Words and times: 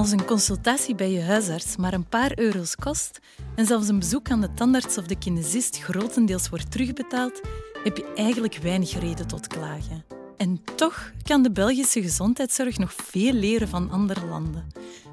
Als 0.00 0.10
een 0.10 0.24
consultatie 0.24 0.94
bij 0.94 1.10
je 1.10 1.22
huisarts 1.22 1.76
maar 1.76 1.92
een 1.92 2.08
paar 2.08 2.38
euro's 2.38 2.76
kost 2.76 3.20
en 3.54 3.66
zelfs 3.66 3.88
een 3.88 3.98
bezoek 3.98 4.30
aan 4.30 4.40
de 4.40 4.54
tandarts 4.54 4.98
of 4.98 5.06
de 5.06 5.18
kinesist 5.18 5.78
grotendeels 5.78 6.48
wordt 6.48 6.70
terugbetaald, 6.70 7.40
heb 7.84 7.96
je 7.96 8.12
eigenlijk 8.14 8.56
weinig 8.56 9.00
reden 9.00 9.26
tot 9.26 9.46
klagen. 9.46 10.04
En 10.36 10.60
toch 10.76 11.12
kan 11.22 11.42
de 11.42 11.50
Belgische 11.50 12.02
gezondheidszorg 12.02 12.78
nog 12.78 12.92
veel 12.92 13.32
leren 13.32 13.68
van 13.68 13.90
andere 13.90 14.26
landen. 14.26 14.66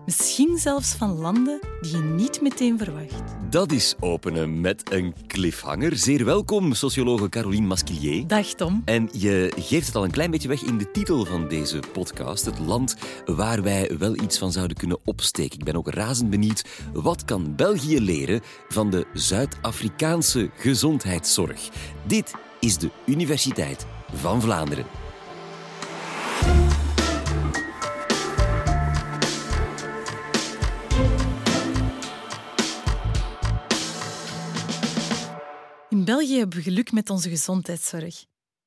Misschien 0.07 0.57
zelfs 0.57 0.93
van 0.93 1.17
landen 1.17 1.59
die 1.81 1.91
je 1.91 2.03
niet 2.03 2.41
meteen 2.41 2.77
verwacht. 2.77 3.23
Dat 3.49 3.71
is 3.71 3.95
openen 3.99 4.61
met 4.61 4.91
een 4.91 5.15
cliffhanger. 5.27 5.97
Zeer 5.97 6.25
welkom, 6.25 6.73
sociologe 6.73 7.29
Caroline 7.29 7.67
Masquilier. 7.67 8.27
Dag 8.27 8.47
Tom. 8.47 8.81
En 8.85 9.09
je 9.11 9.53
geeft 9.59 9.87
het 9.87 9.95
al 9.95 10.03
een 10.03 10.11
klein 10.11 10.31
beetje 10.31 10.47
weg 10.47 10.63
in 10.63 10.77
de 10.77 10.91
titel 10.91 11.25
van 11.25 11.47
deze 11.47 11.79
podcast. 11.93 12.45
Het 12.45 12.59
land 12.59 12.95
waar 13.25 13.63
wij 13.63 13.97
wel 13.97 14.15
iets 14.15 14.37
van 14.37 14.51
zouden 14.51 14.77
kunnen 14.77 14.99
opsteken. 15.03 15.59
Ik 15.59 15.65
ben 15.65 15.75
ook 15.75 15.89
razend 15.89 16.29
benieuwd. 16.29 16.65
Wat 16.93 17.25
kan 17.25 17.55
België 17.55 18.01
leren 18.01 18.41
van 18.67 18.89
de 18.89 19.05
Zuid-Afrikaanse 19.13 20.49
gezondheidszorg? 20.57 21.69
Dit 22.05 22.33
is 22.59 22.77
de 22.77 22.89
Universiteit 23.05 23.85
van 24.13 24.41
Vlaanderen. 24.41 24.85
België 36.27 36.41
hebben 36.41 36.63
we 36.63 36.69
geluk 36.71 36.91
met 36.91 37.09
onze 37.09 37.29
gezondheidszorg. 37.29 38.25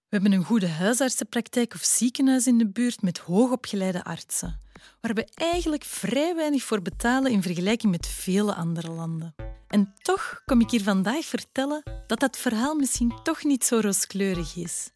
We 0.09 0.16
hebben 0.16 0.32
een 0.32 0.45
goede 0.45 0.69
huisartsenpraktijk 0.69 1.74
of 1.74 1.83
ziekenhuis 1.83 2.46
in 2.46 2.59
de 2.59 2.69
buurt 2.69 3.02
met 3.02 3.19
hoogopgeleide 3.19 4.05
artsen, 4.05 4.60
waar 5.00 5.14
we 5.14 5.28
eigenlijk 5.34 5.84
vrij 5.84 6.34
weinig 6.34 6.62
voor 6.62 6.83
betalen 6.83 7.33
in 7.33 7.42
vergelijking 7.42 7.92
met 7.92 8.06
vele 8.06 8.55
andere 8.55 8.91
landen. 8.91 9.34
En 9.69 9.94
toch 10.03 10.42
kom 10.44 10.61
ik 10.61 10.70
hier 10.70 10.83
vandaag 10.83 11.25
vertellen 11.25 11.83
dat 12.06 12.20
dat 12.20 12.36
verhaal 12.36 12.75
misschien 12.75 13.22
toch 13.22 13.44
niet 13.44 13.64
zo 13.64 13.78
rooskleurig 13.81 14.56
is. 14.56 14.91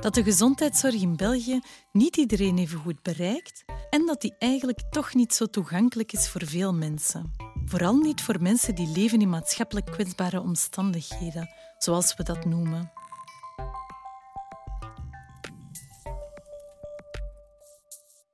Dat 0.00 0.14
de 0.14 0.22
gezondheidszorg 0.22 1.02
in 1.02 1.16
België 1.16 1.60
niet 1.92 2.16
iedereen 2.16 2.58
even 2.58 2.78
goed 2.78 3.02
bereikt 3.02 3.64
en 3.90 4.06
dat 4.06 4.20
die 4.20 4.34
eigenlijk 4.38 4.80
toch 4.90 5.14
niet 5.14 5.34
zo 5.34 5.46
toegankelijk 5.46 6.12
is 6.12 6.28
voor 6.28 6.46
veel 6.46 6.74
mensen. 6.74 7.49
Vooral 7.64 7.96
niet 7.96 8.20
voor 8.20 8.42
mensen 8.42 8.74
die 8.74 8.88
leven 8.88 9.20
in 9.20 9.28
maatschappelijk 9.28 9.86
kwetsbare 9.86 10.40
omstandigheden, 10.40 11.48
zoals 11.78 12.14
we 12.14 12.22
dat 12.22 12.44
noemen. 12.44 12.92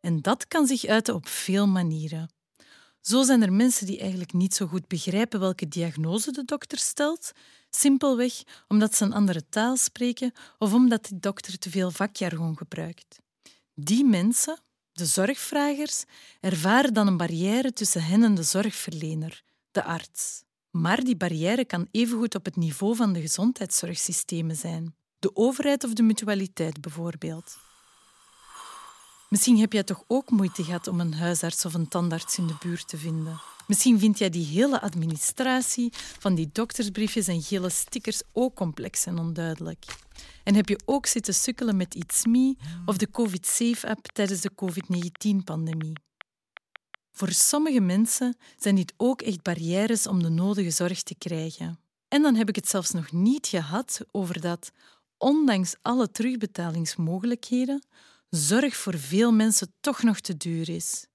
En 0.00 0.22
dat 0.22 0.48
kan 0.48 0.66
zich 0.66 0.84
uiten 0.84 1.14
op 1.14 1.28
veel 1.28 1.66
manieren. 1.66 2.30
Zo 3.00 3.22
zijn 3.22 3.42
er 3.42 3.52
mensen 3.52 3.86
die 3.86 4.00
eigenlijk 4.00 4.32
niet 4.32 4.54
zo 4.54 4.66
goed 4.66 4.88
begrijpen 4.88 5.40
welke 5.40 5.68
diagnose 5.68 6.32
de 6.32 6.44
dokter 6.44 6.78
stelt, 6.78 7.32
simpelweg 7.70 8.42
omdat 8.68 8.94
ze 8.94 9.04
een 9.04 9.12
andere 9.12 9.48
taal 9.48 9.76
spreken 9.76 10.32
of 10.58 10.72
omdat 10.72 11.06
de 11.06 11.18
dokter 11.18 11.58
te 11.58 11.70
veel 11.70 11.90
vakjargon 11.90 12.56
gebruikt. 12.56 13.18
Die 13.74 14.04
mensen, 14.04 14.58
de 14.96 15.06
zorgvragers, 15.06 16.04
ervaren 16.40 16.94
dan 16.94 17.06
een 17.06 17.16
barrière 17.16 17.72
tussen 17.72 18.02
hen 18.02 18.22
en 18.22 18.34
de 18.34 18.42
zorgverlener, 18.42 19.42
de 19.70 19.84
arts. 19.84 20.42
Maar 20.70 21.04
die 21.04 21.16
barrière 21.16 21.64
kan 21.64 21.88
evengoed 21.90 22.34
op 22.34 22.44
het 22.44 22.56
niveau 22.56 22.96
van 22.96 23.12
de 23.12 23.20
gezondheidszorgsystemen 23.20 24.56
zijn, 24.56 24.94
de 25.18 25.36
overheid 25.36 25.84
of 25.84 25.92
de 25.92 26.02
mutualiteit 26.02 26.80
bijvoorbeeld. 26.80 27.56
Misschien 29.28 29.58
heb 29.58 29.72
jij 29.72 29.82
toch 29.82 30.04
ook 30.06 30.30
moeite 30.30 30.64
gehad 30.64 30.86
om 30.86 31.00
een 31.00 31.14
huisarts 31.14 31.64
of 31.64 31.74
een 31.74 31.88
tandarts 31.88 32.38
in 32.38 32.46
de 32.46 32.56
buurt 32.60 32.88
te 32.88 32.96
vinden. 32.96 33.40
Misschien 33.66 33.98
vind 33.98 34.18
jij 34.18 34.30
die 34.30 34.46
hele 34.46 34.80
administratie 34.80 35.92
van 36.18 36.34
die 36.34 36.48
doktersbriefjes 36.52 37.28
en 37.28 37.42
gele 37.42 37.70
stickers 37.70 38.22
ook 38.32 38.54
complex 38.54 39.06
en 39.06 39.18
onduidelijk. 39.18 39.84
En 40.44 40.54
heb 40.54 40.68
je 40.68 40.80
ook 40.84 41.06
zitten 41.06 41.34
sukkelen 41.34 41.76
met 41.76 41.94
It's 41.94 42.24
Me 42.24 42.56
of 42.84 42.96
de 42.96 43.10
COVID-Safe-app 43.10 44.06
tijdens 44.12 44.40
de 44.40 44.54
COVID-19-pandemie. 44.54 45.92
Voor 47.12 47.32
sommige 47.32 47.80
mensen 47.80 48.36
zijn 48.56 48.74
dit 48.74 48.94
ook 48.96 49.22
echt 49.22 49.42
barrières 49.42 50.06
om 50.06 50.22
de 50.22 50.28
nodige 50.28 50.70
zorg 50.70 51.02
te 51.02 51.14
krijgen. 51.14 51.78
En 52.08 52.22
dan 52.22 52.34
heb 52.34 52.48
ik 52.48 52.56
het 52.56 52.68
zelfs 52.68 52.90
nog 52.90 53.12
niet 53.12 53.46
gehad 53.46 54.00
over 54.10 54.40
dat, 54.40 54.72
ondanks 55.18 55.74
alle 55.82 56.10
terugbetalingsmogelijkheden, 56.10 57.86
zorg 58.30 58.76
voor 58.76 58.98
veel 58.98 59.32
mensen 59.32 59.72
toch 59.80 60.02
nog 60.02 60.20
te 60.20 60.36
duur 60.36 60.68
is. 60.68 61.06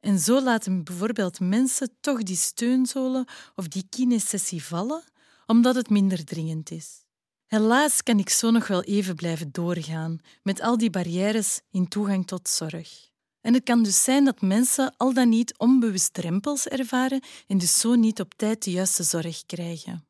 En 0.00 0.18
zo 0.18 0.42
laten 0.42 0.84
bijvoorbeeld 0.84 1.40
mensen 1.40 1.96
toch 2.00 2.22
die 2.22 2.36
steunzolen 2.36 3.28
of 3.54 3.68
die 3.68 3.86
kinesessie 3.88 4.64
vallen, 4.64 5.02
omdat 5.46 5.74
het 5.74 5.90
minder 5.90 6.24
dringend 6.24 6.70
is. 6.70 7.06
Helaas 7.46 8.02
kan 8.02 8.18
ik 8.18 8.28
zo 8.28 8.50
nog 8.50 8.66
wel 8.66 8.82
even 8.82 9.14
blijven 9.14 9.48
doorgaan 9.52 10.18
met 10.42 10.60
al 10.60 10.78
die 10.78 10.90
barrières 10.90 11.60
in 11.70 11.88
toegang 11.88 12.26
tot 12.26 12.48
zorg. 12.48 13.08
En 13.40 13.54
het 13.54 13.64
kan 13.64 13.82
dus 13.82 14.04
zijn 14.04 14.24
dat 14.24 14.40
mensen 14.40 14.94
al 14.96 15.12
dan 15.12 15.28
niet 15.28 15.58
onbewust 15.58 16.14
drempels 16.14 16.66
ervaren 16.66 17.22
en 17.46 17.58
dus 17.58 17.80
zo 17.80 17.94
niet 17.94 18.20
op 18.20 18.34
tijd 18.34 18.64
de 18.64 18.70
juiste 18.70 19.02
zorg 19.02 19.46
krijgen. 19.46 20.06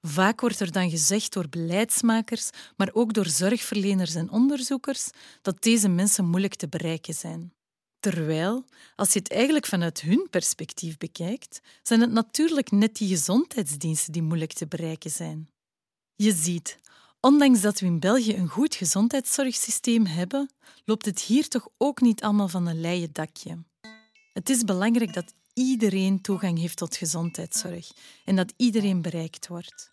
Vaak 0.00 0.40
wordt 0.40 0.60
er 0.60 0.72
dan 0.72 0.90
gezegd 0.90 1.32
door 1.32 1.48
beleidsmakers, 1.48 2.50
maar 2.76 2.90
ook 2.92 3.12
door 3.12 3.26
zorgverleners 3.26 4.14
en 4.14 4.30
onderzoekers, 4.30 5.10
dat 5.42 5.62
deze 5.62 5.88
mensen 5.88 6.26
moeilijk 6.28 6.54
te 6.54 6.68
bereiken 6.68 7.14
zijn. 7.14 7.52
Terwijl, 8.02 8.64
als 8.96 9.12
je 9.12 9.18
het 9.18 9.30
eigenlijk 9.30 9.66
vanuit 9.66 10.00
hun 10.00 10.26
perspectief 10.30 10.96
bekijkt, 10.96 11.60
zijn 11.82 12.00
het 12.00 12.10
natuurlijk 12.10 12.70
net 12.70 12.96
die 12.96 13.08
gezondheidsdiensten 13.08 14.12
die 14.12 14.22
moeilijk 14.22 14.52
te 14.52 14.66
bereiken 14.66 15.10
zijn. 15.10 15.48
Je 16.14 16.32
ziet, 16.32 16.78
ondanks 17.20 17.60
dat 17.60 17.80
we 17.80 17.86
in 17.86 18.00
België 18.00 18.36
een 18.36 18.48
goed 18.48 18.74
gezondheidszorgsysteem 18.74 20.06
hebben, 20.06 20.50
loopt 20.84 21.04
het 21.04 21.20
hier 21.20 21.48
toch 21.48 21.68
ook 21.78 22.00
niet 22.00 22.22
allemaal 22.22 22.48
van 22.48 22.66
een 22.66 22.80
leien 22.80 23.12
dakje. 23.12 23.62
Het 24.32 24.50
is 24.50 24.64
belangrijk 24.64 25.14
dat 25.14 25.34
iedereen 25.54 26.20
toegang 26.20 26.58
heeft 26.58 26.76
tot 26.76 26.96
gezondheidszorg 26.96 27.90
en 28.24 28.36
dat 28.36 28.52
iedereen 28.56 29.02
bereikt 29.02 29.48
wordt. 29.48 29.92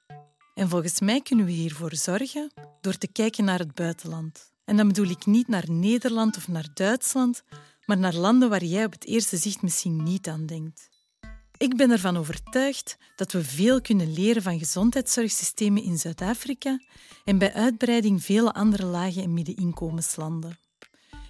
En 0.53 0.69
volgens 0.69 1.00
mij 1.00 1.22
kunnen 1.22 1.46
we 1.46 1.52
hiervoor 1.52 1.96
zorgen 1.96 2.52
door 2.81 2.98
te 2.98 3.08
kijken 3.08 3.46
naar 3.46 3.59
het 3.59 3.74
buitenland. 3.74 4.52
En 4.66 4.78
dan 4.78 4.88
bedoel 4.88 5.09
ik 5.09 5.25
niet 5.25 5.48
naar 5.48 5.72
Nederland 5.72 6.38
of 6.38 6.48
naar 6.48 6.68
Duitsland, 6.74 7.44
maar 7.90 7.98
naar 7.98 8.16
landen 8.16 8.50
waar 8.50 8.64
jij 8.64 8.86
op 8.86 8.92
het 8.92 9.06
eerste 9.06 9.38
zicht 9.38 9.62
misschien 9.62 10.04
niet 10.04 10.28
aan 10.28 10.46
denkt. 10.46 10.90
Ik 11.58 11.78
ben 11.78 11.92
ervan 11.92 12.18
overtuigd 12.18 12.98
dat 13.16 13.32
we 13.32 13.44
veel 13.44 13.82
kunnen 13.82 14.14
leren 14.14 14.42
van 14.42 14.60
gezondheidszorgsystemen 14.60 15.84
in 15.84 15.98
Zuid-Afrika 15.98 16.80
en 17.24 17.38
bij 17.38 17.54
uitbreiding 17.54 18.24
vele 18.24 18.54
andere 18.54 18.86
lage- 18.86 19.22
en 19.22 19.34
middeninkomenslanden. 19.34 20.60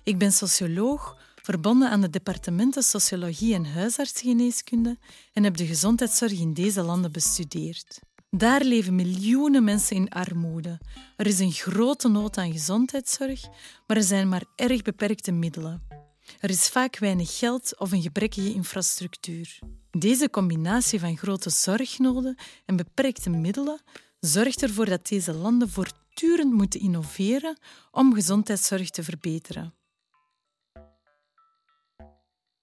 Ik 0.04 0.18
ben 0.18 0.32
socioloog, 0.32 1.18
verbonden 1.36 1.90
aan 1.90 2.02
de 2.02 2.10
departementen 2.10 2.84
Sociologie 2.84 3.54
en 3.54 3.66
Huisartsgeneeskunde 3.66 4.98
en 5.34 5.44
heb 5.44 5.58
de 5.58 5.66
gezondheidszorg 5.66 6.40
in 6.40 6.54
deze 6.54 6.82
landen 6.82 7.12
bestudeerd. 7.12 8.00
Daar 8.30 8.64
leven 8.64 8.96
miljoenen 8.96 9.64
mensen 9.64 9.96
in 9.96 10.10
armoede. 10.10 10.80
Er 11.18 11.28
is 11.28 11.40
een 11.40 11.52
grote 11.52 12.08
nood 12.08 12.38
aan 12.38 12.52
gezondheidszorg, 12.52 13.42
maar 13.88 13.98
er 13.98 14.04
zijn 14.04 14.30
maar 14.30 14.44
erg 14.56 14.82
beperkte 14.82 15.32
middelen. 15.32 16.09
Er 16.40 16.50
is 16.50 16.68
vaak 16.70 16.98
weinig 16.98 17.38
geld 17.38 17.80
of 17.80 17.92
een 17.92 18.02
gebrekkige 18.02 18.54
infrastructuur. 18.54 19.60
Deze 19.92 20.30
combinatie 20.30 21.00
van 21.00 21.18
grote 21.18 21.50
zorgnoden 21.50 22.38
en 22.66 22.76
beperkte 22.76 23.30
middelen 23.30 23.82
zorgt 24.20 24.62
ervoor 24.62 24.86
dat 24.86 25.08
deze 25.08 25.34
landen 25.34 25.70
voortdurend 25.70 26.54
moeten 26.54 26.80
innoveren 26.80 27.58
om 27.92 28.14
gezondheidszorg 28.14 28.90
te 28.90 29.04
verbeteren. 29.04 29.74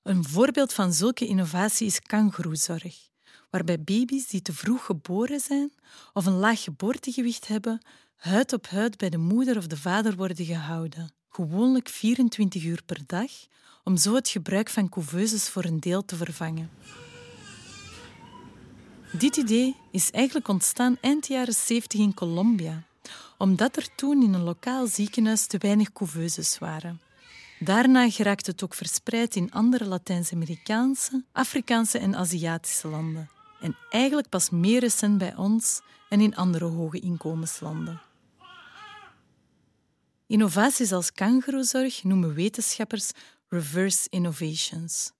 Een 0.02 0.25
voorbeeld 0.25 0.73
van 0.73 0.93
zulke 0.93 1.26
innovatie 1.26 1.87
is 1.87 2.00
kangoeroezorg, 2.00 3.08
waarbij 3.50 3.81
baby's 3.81 4.26
die 4.26 4.43
te 4.43 4.52
vroeg 4.52 4.85
geboren 4.85 5.41
zijn 5.41 5.73
of 6.12 6.26
een 6.26 6.38
laag 6.38 6.62
geboortegewicht 6.62 7.46
hebben, 7.46 7.87
huid 8.17 8.52
op 8.52 8.67
huid 8.67 8.96
bij 8.96 9.11
de 9.11 9.19
moeder 9.19 9.56
of 9.56 9.67
de 9.67 9.76
vader 9.76 10.17
worden 10.17 10.44
gehouden, 10.44 11.16
gewoonlijk 11.37 11.88
24 11.88 12.65
uur 12.65 12.83
per 12.87 13.00
dag, 13.06 13.31
om 13.85 13.97
zo 13.97 14.15
het 14.15 14.29
gebruik 14.29 14.71
van 14.71 14.88
couveuses 14.88 15.49
voor 15.49 15.65
een 15.65 15.81
deel 15.81 16.05
te 16.05 16.17
vervangen. 16.17 16.71
Dit 19.12 19.37
idee 19.37 19.77
is 19.91 20.11
eigenlijk 20.11 20.49
ontstaan 20.49 20.97
eind 21.00 21.27
jaren 21.27 21.55
70 21.55 22.00
in 22.00 22.15
Colombia, 22.15 22.83
omdat 23.38 23.77
er 23.77 23.94
toen 23.94 24.23
in 24.23 24.35
een 24.35 24.43
lokaal 24.43 24.87
ziekenhuis 24.87 25.47
te 25.47 25.59
weinig 25.59 25.93
couveuses 25.93 26.59
waren. 26.59 27.00
Daarna 27.59 28.11
geraakt 28.11 28.47
het 28.47 28.62
ook 28.65 28.75
verspreid 28.75 29.37
in 29.37 29.53
andere 29.53 29.85
Latijns-Amerikaanse, 29.85 31.25
Afrikaanse 31.32 31.99
en 31.99 32.17
Aziatische 32.17 32.89
landen. 32.89 33.31
En 33.61 33.77
eigenlijk 33.91 34.29
pas 34.29 34.50
meer 34.50 34.81
recent 34.81 35.19
bij 35.19 35.37
ons 35.37 35.81
en 36.09 36.21
in 36.21 36.37
andere 36.37 36.65
hoge 36.65 37.00
inkomenslanden. 37.00 38.00
Innovaties 40.28 40.93
als 40.93 41.12
kangoeroezorg 41.12 42.05
noemen 42.05 42.34
wetenschappers 42.34 43.11
reverse 43.49 44.06
innovations, 44.11 45.12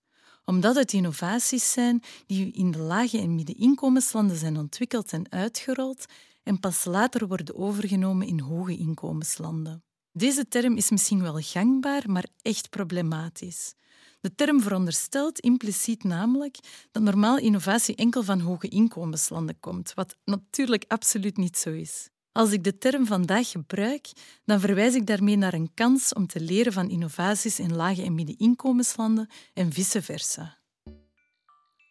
omdat 0.45 0.75
het 0.75 0.93
innovaties 0.93 1.73
zijn 1.73 2.03
die 2.27 2.53
in 2.53 2.71
de 2.71 2.79
lage 2.79 3.19
en 3.19 3.35
middeninkomenslanden 3.35 4.37
zijn 4.37 4.57
ontwikkeld 4.57 5.13
en 5.13 5.31
uitgerold 5.31 6.05
en 6.43 6.61
pas 6.61 6.85
later 6.85 7.27
worden 7.27 7.57
overgenomen 7.57 8.27
in 8.27 8.41
hoge 8.41 8.77
inkomenslanden. 8.77 9.85
Deze 10.13 10.49
term 10.49 10.77
is 10.77 10.91
misschien 10.91 11.23
wel 11.23 11.41
gangbaar, 11.41 12.11
maar 12.11 12.27
echt 12.43 12.71
problematisch. 12.71 13.75
De 14.21 14.35
term 14.35 14.61
veronderstelt 14.61 15.41
impliciet 15.41 16.05
namelijk 16.05 16.59
dat 16.91 17.03
normaal 17.03 17.39
innovatie 17.39 17.95
enkel 17.95 18.23
van 18.23 18.41
hoge 18.41 18.69
inkomenslanden 18.69 19.61
komt, 19.61 19.95
wat 19.95 20.17
natuurlijk 20.25 20.85
absoluut 20.89 21.37
niet 21.37 21.59
zo 21.59 21.71
is. 21.71 22.09
Als 22.37 22.53
ik 22.53 22.65
de 22.65 22.79
term 22.79 23.07
vandaag 23.07 23.51
gebruik, 23.51 24.13
dan 24.45 24.61
verwijs 24.61 24.95
ik 24.95 25.07
daarmee 25.07 25.37
naar 25.37 25.55
een 25.55 25.71
kans 25.75 26.13
om 26.13 26.27
te 26.27 26.41
leren 26.41 26.73
van 26.73 26.91
innovaties 26.91 27.59
in 27.59 27.77
lage 27.77 28.03
en 28.03 28.15
middeninkomenslanden 28.15 29.29
en 29.55 29.73
vice 29.73 30.03
versa. 30.03 30.59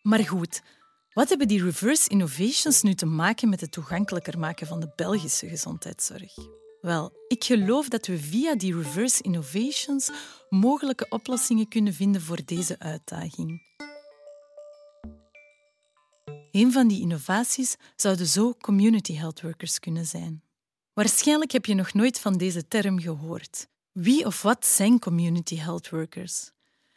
Maar 0.02 0.20
goed, 0.20 0.62
wat 1.14 1.30
hebben 1.30 1.48
die 1.48 1.64
reverse 1.64 2.10
innovations 2.10 2.82
nu 2.82 2.94
te 2.94 3.06
maken 3.06 3.50
met 3.50 3.62
het 3.62 3.72
toegankelijker 3.72 4.40
maken 4.40 4.68
van 4.68 4.80
de 4.80 4.92
Belgische 4.96 5.48
gezondheidszorg? 5.48 6.34
Wel, 6.82 7.12
ik 7.28 7.44
geloof 7.44 7.90
dat 7.90 8.08
we 8.08 8.18
via 8.18 8.56
die 8.56 8.76
reverse 8.76 9.24
innovations 9.24 10.12
mogelijke 10.50 11.06
oplossingen 11.10 11.68
kunnen 11.68 11.94
vinden 11.94 12.22
voor 12.22 12.40
deze 12.46 12.80
uitdaging. 12.80 13.62
Een 16.56 16.72
van 16.72 16.88
die 16.88 17.02
innovaties 17.02 17.76
zouden 17.96 18.28
zo 18.28 18.54
community 18.62 19.14
health 19.14 19.42
workers 19.42 19.80
kunnen 19.80 20.06
zijn. 20.06 20.44
Waarschijnlijk 20.94 21.52
heb 21.52 21.66
je 21.66 21.74
nog 21.74 21.94
nooit 21.94 22.20
van 22.20 22.38
deze 22.38 22.68
term 22.68 23.00
gehoord. 23.00 23.68
Wie 23.92 24.26
of 24.26 24.42
wat 24.42 24.66
zijn 24.66 25.00
community 25.00 25.56
health 25.58 25.90
workers? 25.90 26.52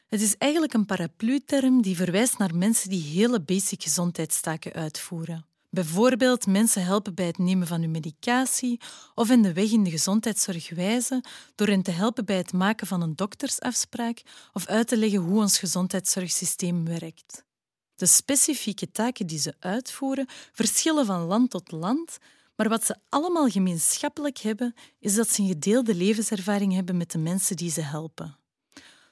Het 0.07 0.21
is 0.21 0.37
eigenlijk 0.37 0.73
een 0.73 0.87
paraplu-term 0.87 1.83
die 1.83 1.97
verwijst 1.97 2.39
naar 2.39 2.55
mensen 2.55 2.91
die 2.91 3.03
hele 3.03 3.41
basic 3.41 3.83
gezondheidstaken 3.83 4.73
uitvoeren. 4.73 5.47
Bijvoorbeeld 5.71 6.47
mensen 6.47 6.85
helpen 6.85 7.15
bij 7.15 7.27
het 7.27 7.39
nemen 7.39 7.67
van 7.67 7.81
hun 7.81 7.91
medicatie 7.91 8.81
of 9.15 9.31
in 9.31 9.43
de 9.43 9.53
weg 9.53 9.71
in 9.71 9.85
de 9.85 9.91
gezondheidszorg 9.91 10.71
wijzen 10.71 11.25
door 11.55 11.67
hen 11.69 11.83
te 11.83 11.91
helpen 11.91 12.25
bij 12.25 12.37
het 12.37 12.53
maken 12.53 12.87
van 12.87 13.03
een 13.03 13.17
doktersafspraak 13.17 14.23
of 14.53 14.67
uit 14.67 14.89
te 14.89 14.97
leggen 14.97 15.21
hoe 15.21 15.41
ons 15.41 15.59
gezondheidszorgsysteem 15.59 16.85
werkt. 16.85 17.47
De 17.99 18.07
specifieke 18.07 18.91
taken 18.91 19.27
die 19.27 19.39
ze 19.39 19.55
uitvoeren 19.59 20.27
verschillen 20.53 21.07
van 21.07 21.21
land 21.21 21.51
tot 21.51 21.71
land, 21.71 22.19
maar 22.57 22.69
wat 22.69 22.85
ze 22.85 22.97
allemaal 23.09 23.49
gemeenschappelijk 23.49 24.39
hebben, 24.39 24.75
is 24.99 25.15
dat 25.15 25.31
ze 25.31 25.43
een 25.43 25.49
gedeelde 25.49 25.95
levenservaring 25.95 26.73
hebben 26.73 26.97
met 26.97 27.11
de 27.11 27.19
mensen 27.19 27.57
die 27.57 27.71
ze 27.71 27.81
helpen. 27.81 28.39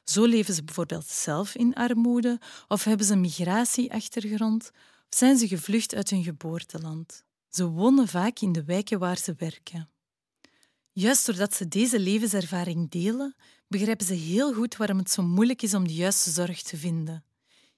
Zo 0.05 0.25
leven 0.25 0.55
ze 0.55 0.65
bijvoorbeeld 0.65 1.06
zelf 1.06 1.55
in 1.55 1.75
armoede 1.75 2.41
of 2.69 2.85
hebben 2.85 3.06
ze 3.06 3.12
een 3.12 3.21
migratieachtergrond 3.21 4.71
of 5.11 5.19
zijn 5.19 5.37
ze 5.37 5.49
gevlucht 5.49 5.94
uit 5.94 6.11
hun 6.11 6.23
geboorteland. 6.23 7.25
Ze 7.49 7.67
wonen 7.69 8.09
vaak 8.09 8.41
in 8.41 8.53
de 8.53 8.65
wijken 8.65 8.99
waar 8.99 9.19
ze 9.19 9.35
werken. 9.38 9.88
Juist 10.93 11.27
doordat 11.27 11.55
ze 11.55 11.69
deze 11.69 12.00
levenservaring 12.00 12.91
delen, 12.91 13.37
begrijpen 13.69 14.06
ze 14.06 14.15
heel 14.15 14.55
goed 14.55 14.77
waarom 14.77 14.99
het 14.99 15.11
zo 15.11 15.23
moeilijk 15.23 15.62
is 15.62 15.75
om 15.75 15.87
de 15.87 15.94
juiste 15.94 16.31
zorg 16.31 16.62
te 16.62 16.77
vinden. 16.77 17.25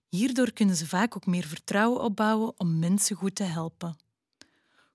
Hierdoor 0.09 0.53
kunnen 0.53 0.77
ze 0.77 0.87
vaak 0.87 1.17
ook 1.17 1.27
meer 1.27 1.47
vertrouwen 1.47 2.03
opbouwen 2.03 2.53
om 2.57 2.79
mensen 2.79 3.17
goed 3.17 3.35
te 3.35 3.43
helpen. 3.43 3.97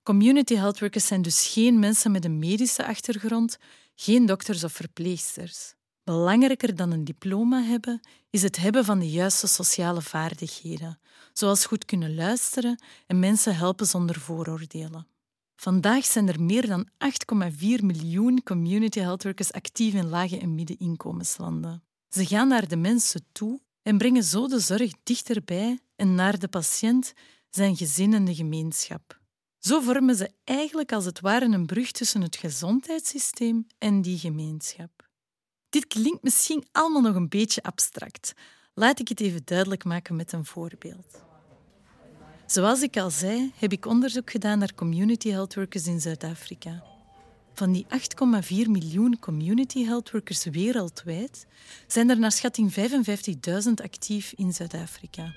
Community 0.04 0.56
health 0.56 0.80
workers 0.80 1.08
zijn 1.08 1.22
dus 1.22 1.48
geen 1.48 1.80
mensen 1.80 2.12
met 2.12 2.26
een 2.26 2.40
medische 2.40 2.86
achtergrond, 2.86 3.58
geen 3.96 4.26
dokters 4.26 4.64
of 4.64 4.74
verpleegsters. 4.74 5.74
Belangrijker 6.04 6.76
dan 6.76 6.92
een 6.92 7.04
diploma 7.04 7.62
hebben 7.62 8.02
is 8.30 8.42
het 8.42 8.58
hebben 8.58 8.86
van 8.86 9.00
de 9.00 9.10
juiste 9.10 9.48
sociale 9.48 10.02
vaardigheden, 10.02 11.00
zoals 11.34 11.66
goed 11.66 11.86
kunnen 11.86 12.16
luisteren 12.16 12.84
en 13.08 13.20
mensen 13.20 13.56
helpen 13.56 13.88
zonder 13.88 14.20
vooroordelen. 14.20 15.08
Vandaag 15.56 16.06
zijn 16.06 16.28
er 16.28 16.42
meer 16.42 16.68
dan 16.68 16.90
8,4 17.52 17.60
miljoen 17.60 18.44
community 18.44 19.00
health 19.00 19.24
workers 19.24 19.52
actief 19.52 19.94
in 19.94 20.10
lage 20.10 20.40
en 20.40 20.56
middeninkomenslanden. 20.56 21.84
Ze 22.10 22.26
gaan 22.26 22.48
naar 22.48 22.68
de 22.68 22.78
mensen 22.78 23.26
toe 23.32 23.62
en 23.84 23.98
brengen 23.98 24.24
zo 24.24 24.48
de 24.48 24.60
zorg 24.60 24.92
dichterbij 25.04 25.80
en 25.96 26.16
naar 26.16 26.40
de 26.40 26.48
patiënt, 26.48 27.14
zijn 27.50 27.76
gezin 27.76 28.14
en 28.14 28.26
de 28.26 28.36
gemeenschap. 28.36 29.22
Zo 29.60 29.80
vormen 29.80 30.16
ze 30.16 30.32
eigenlijk 30.44 30.92
als 30.92 31.06
het 31.06 31.20
ware 31.20 31.46
een 31.46 31.66
brug 31.66 31.92
tussen 31.92 32.22
het 32.22 32.36
gezondheidssysteem 32.36 33.68
en 33.78 34.02
die 34.02 34.18
gemeenschap. 34.18 35.10
Dit 35.70 35.88
klinkt 35.88 36.24
misschien 36.24 36.66
allemaal 36.72 37.02
nog 37.02 37.16
een 37.16 37.30
beetje 37.30 37.64
abstract. 37.64 38.34
Laat 38.74 39.00
ik 39.00 39.08
het 39.08 39.20
even 39.20 39.42
duidelijk 39.46 39.84
maken 39.84 40.16
met 40.16 40.32
een 40.32 40.46
voorbeeld. 40.46 41.22
Zoals 42.46 42.82
ik 42.82 42.98
al 42.98 43.10
zei, 43.10 43.52
heb 43.56 43.72
ik 43.72 43.86
onderzoek 43.86 44.32
gedaan 44.32 44.60
naar 44.60 44.74
community 44.74 45.30
health 45.30 45.56
workers 45.56 45.88
in 45.88 46.02
Zuid-Afrika. 46.02 46.93
Van 47.54 47.72
die 47.72 47.86
8,4 47.90 48.70
miljoen 48.70 49.20
community 49.20 49.86
health 49.86 50.12
workers 50.12 50.44
wereldwijd 50.44 51.46
zijn 51.88 52.10
er 52.10 52.20
naar 52.20 52.32
schatting 52.32 52.74
55.000 52.74 53.74
actief 53.84 54.34
in 54.36 54.54
Zuid-Afrika. 54.54 55.34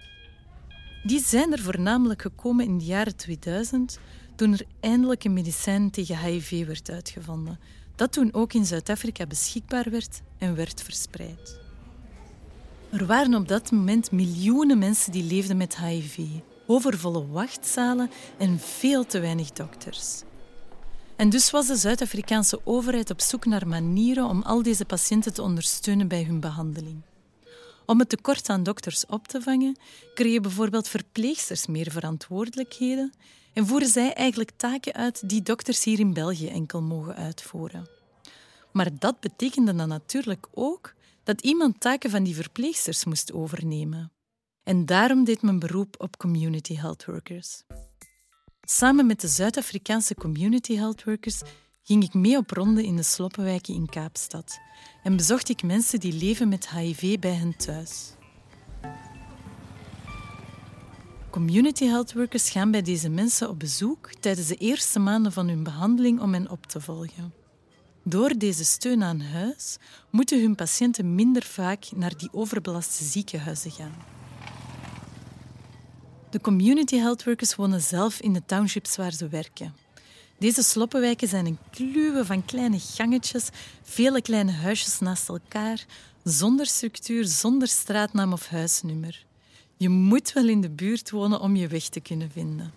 Die 1.03 1.21
zijn 1.21 1.53
er 1.53 1.59
voornamelijk 1.59 2.23
gekomen 2.23 2.65
in 2.65 2.79
de 2.79 2.85
jaren 2.85 3.17
2000, 3.17 3.99
toen 4.35 4.53
er 4.53 4.67
eindelijk 4.81 5.25
een 5.25 5.33
medicijn 5.33 5.91
tegen 5.91 6.19
HIV 6.19 6.67
werd 6.67 6.91
uitgevonden, 6.91 7.59
dat 7.95 8.13
toen 8.13 8.35
ook 8.35 8.53
in 8.53 8.67
Zuid-Afrika 8.67 9.27
beschikbaar 9.27 9.91
werd 9.91 10.21
en 10.39 10.55
werd 10.55 10.83
verspreid. 10.83 11.61
Er 12.91 13.07
waren 13.07 13.35
op 13.35 13.49
dat 13.49 13.71
moment 13.71 14.11
miljoenen 14.11 14.79
mensen 14.79 15.13
die 15.13 15.25
leefden 15.25 15.57
met 15.57 15.77
HIV, 15.77 16.19
overvolle 16.67 17.27
wachtzalen 17.27 18.11
en 18.39 18.59
veel 18.59 19.07
te 19.07 19.21
weinig 19.21 19.51
dokters. 19.51 20.23
En 21.17 21.31
dus 21.31 21.51
was 21.51 21.67
de 21.67 21.77
Zuid-Afrikaanse 21.77 22.61
overheid 22.65 23.11
op 23.11 23.21
zoek 23.21 23.45
naar 23.45 23.69
manieren 23.69 24.25
om 24.25 24.43
al 24.43 24.63
deze 24.63 24.85
patiënten 24.85 25.35
te 25.35 25.43
ondersteunen 25.43 26.09
bij 26.09 26.23
hun 26.23 26.41
behandeling. 26.41 27.03
Om 27.87 27.99
het 27.99 28.09
tekort 28.09 28.49
aan 28.49 28.63
dokters 28.63 29.07
op 29.07 29.29
te 29.29 29.43
vangen, 29.43 29.79
kregen 30.15 30.43
bijvoorbeeld 30.43 30.89
verpleegsters 30.89 31.67
meer 31.67 31.91
verantwoordelijkheden 31.91 33.13
en 33.53 33.67
voeren 33.67 33.89
zij 33.89 34.13
eigenlijk 34.13 34.51
taken 34.57 34.93
uit 34.93 35.29
die 35.29 35.43
dokters 35.43 35.85
hier 35.85 35.99
in 35.99 36.13
België 36.13 36.49
enkel 36.49 36.83
mogen 36.83 37.17
uitvoeren. 37.17 37.89
Maar 38.73 38.99
dat 38.99 39.21
betekende 39.21 39.75
dan 39.75 39.89
natuurlijk 39.89 40.47
ook 40.55 40.95
dat 41.25 41.41
iemand 41.41 41.81
taken 41.81 42.11
van 42.11 42.23
die 42.23 42.35
verpleegsters 42.35 43.05
moest 43.05 43.33
overnemen. 43.33 44.13
En 44.63 44.87
daarom 44.87 45.25
deed 45.25 45.43
men 45.43 45.59
beroep 45.59 45.95
op 45.99 46.17
community 46.17 46.77
health 46.77 47.05
workers. 47.05 47.63
Samen 48.69 49.07
met 49.07 49.21
de 49.21 49.29
Zuid-Afrikaanse 49.29 50.15
community 50.15 50.77
health 50.77 51.05
workers 51.05 51.43
ging 51.83 52.05
ik 52.05 52.15
mee 52.15 52.37
op 52.37 52.51
ronde 52.51 52.85
in 52.85 52.97
de 52.97 53.03
sloppenwijken 53.03 53.75
in 53.75 53.89
Kaapstad 53.89 54.59
en 55.03 55.17
bezocht 55.17 55.49
ik 55.49 55.63
mensen 55.63 56.01
die 56.01 56.13
leven 56.13 56.49
met 56.49 56.69
HIV 56.69 57.19
bij 57.19 57.35
hen 57.35 57.57
thuis. 57.57 58.13
Community 61.31 61.85
health 61.85 62.13
workers 62.13 62.51
gaan 62.51 62.71
bij 62.71 62.83
deze 62.83 63.09
mensen 63.09 63.49
op 63.49 63.59
bezoek 63.59 64.11
tijdens 64.21 64.47
de 64.47 64.57
eerste 64.57 64.99
maanden 64.99 65.33
van 65.33 65.49
hun 65.49 65.63
behandeling 65.63 66.21
om 66.21 66.33
hen 66.33 66.51
op 66.51 66.67
te 66.67 66.81
volgen. 66.81 67.33
Door 68.03 68.39
deze 68.39 68.65
steun 68.65 69.03
aan 69.03 69.21
huis 69.21 69.77
moeten 70.11 70.41
hun 70.41 70.55
patiënten 70.55 71.15
minder 71.15 71.43
vaak 71.43 71.85
naar 71.95 72.17
die 72.17 72.33
overbelaste 72.33 73.05
ziekenhuizen 73.05 73.71
gaan. 73.71 74.16
De 76.37 76.43
community 76.43 76.97
health 76.97 77.25
workers 77.25 77.55
wonen 77.55 77.81
zelf 77.81 78.21
in 78.21 78.33
de 78.33 78.43
townships 78.47 78.97
waar 78.97 79.13
ze 79.13 79.29
werken. 79.29 79.75
Deze 80.39 80.63
sloppenwijken 80.63 81.29
zijn 81.29 81.47
een 81.47 81.59
kluwe 81.71 82.25
van 82.25 82.45
kleine 82.45 82.79
gangetjes, 82.79 83.49
vele 83.83 84.23
kleine 84.23 84.53
huisjes 84.53 84.99
naast 84.99 85.29
elkaar, 85.29 85.85
zonder 86.25 86.67
structuur, 86.67 87.25
zonder 87.25 87.69
straatnaam 87.69 88.33
of 88.33 88.47
huisnummer. 88.47 89.27
Je 89.77 89.89
moet 89.89 90.33
wel 90.33 90.49
in 90.49 90.61
de 90.61 90.71
buurt 90.71 91.11
wonen 91.11 91.41
om 91.41 91.57
je 91.57 91.69
weg 91.69 91.89
te 91.89 92.01
kunnen 92.01 92.31
vinden. 92.31 92.73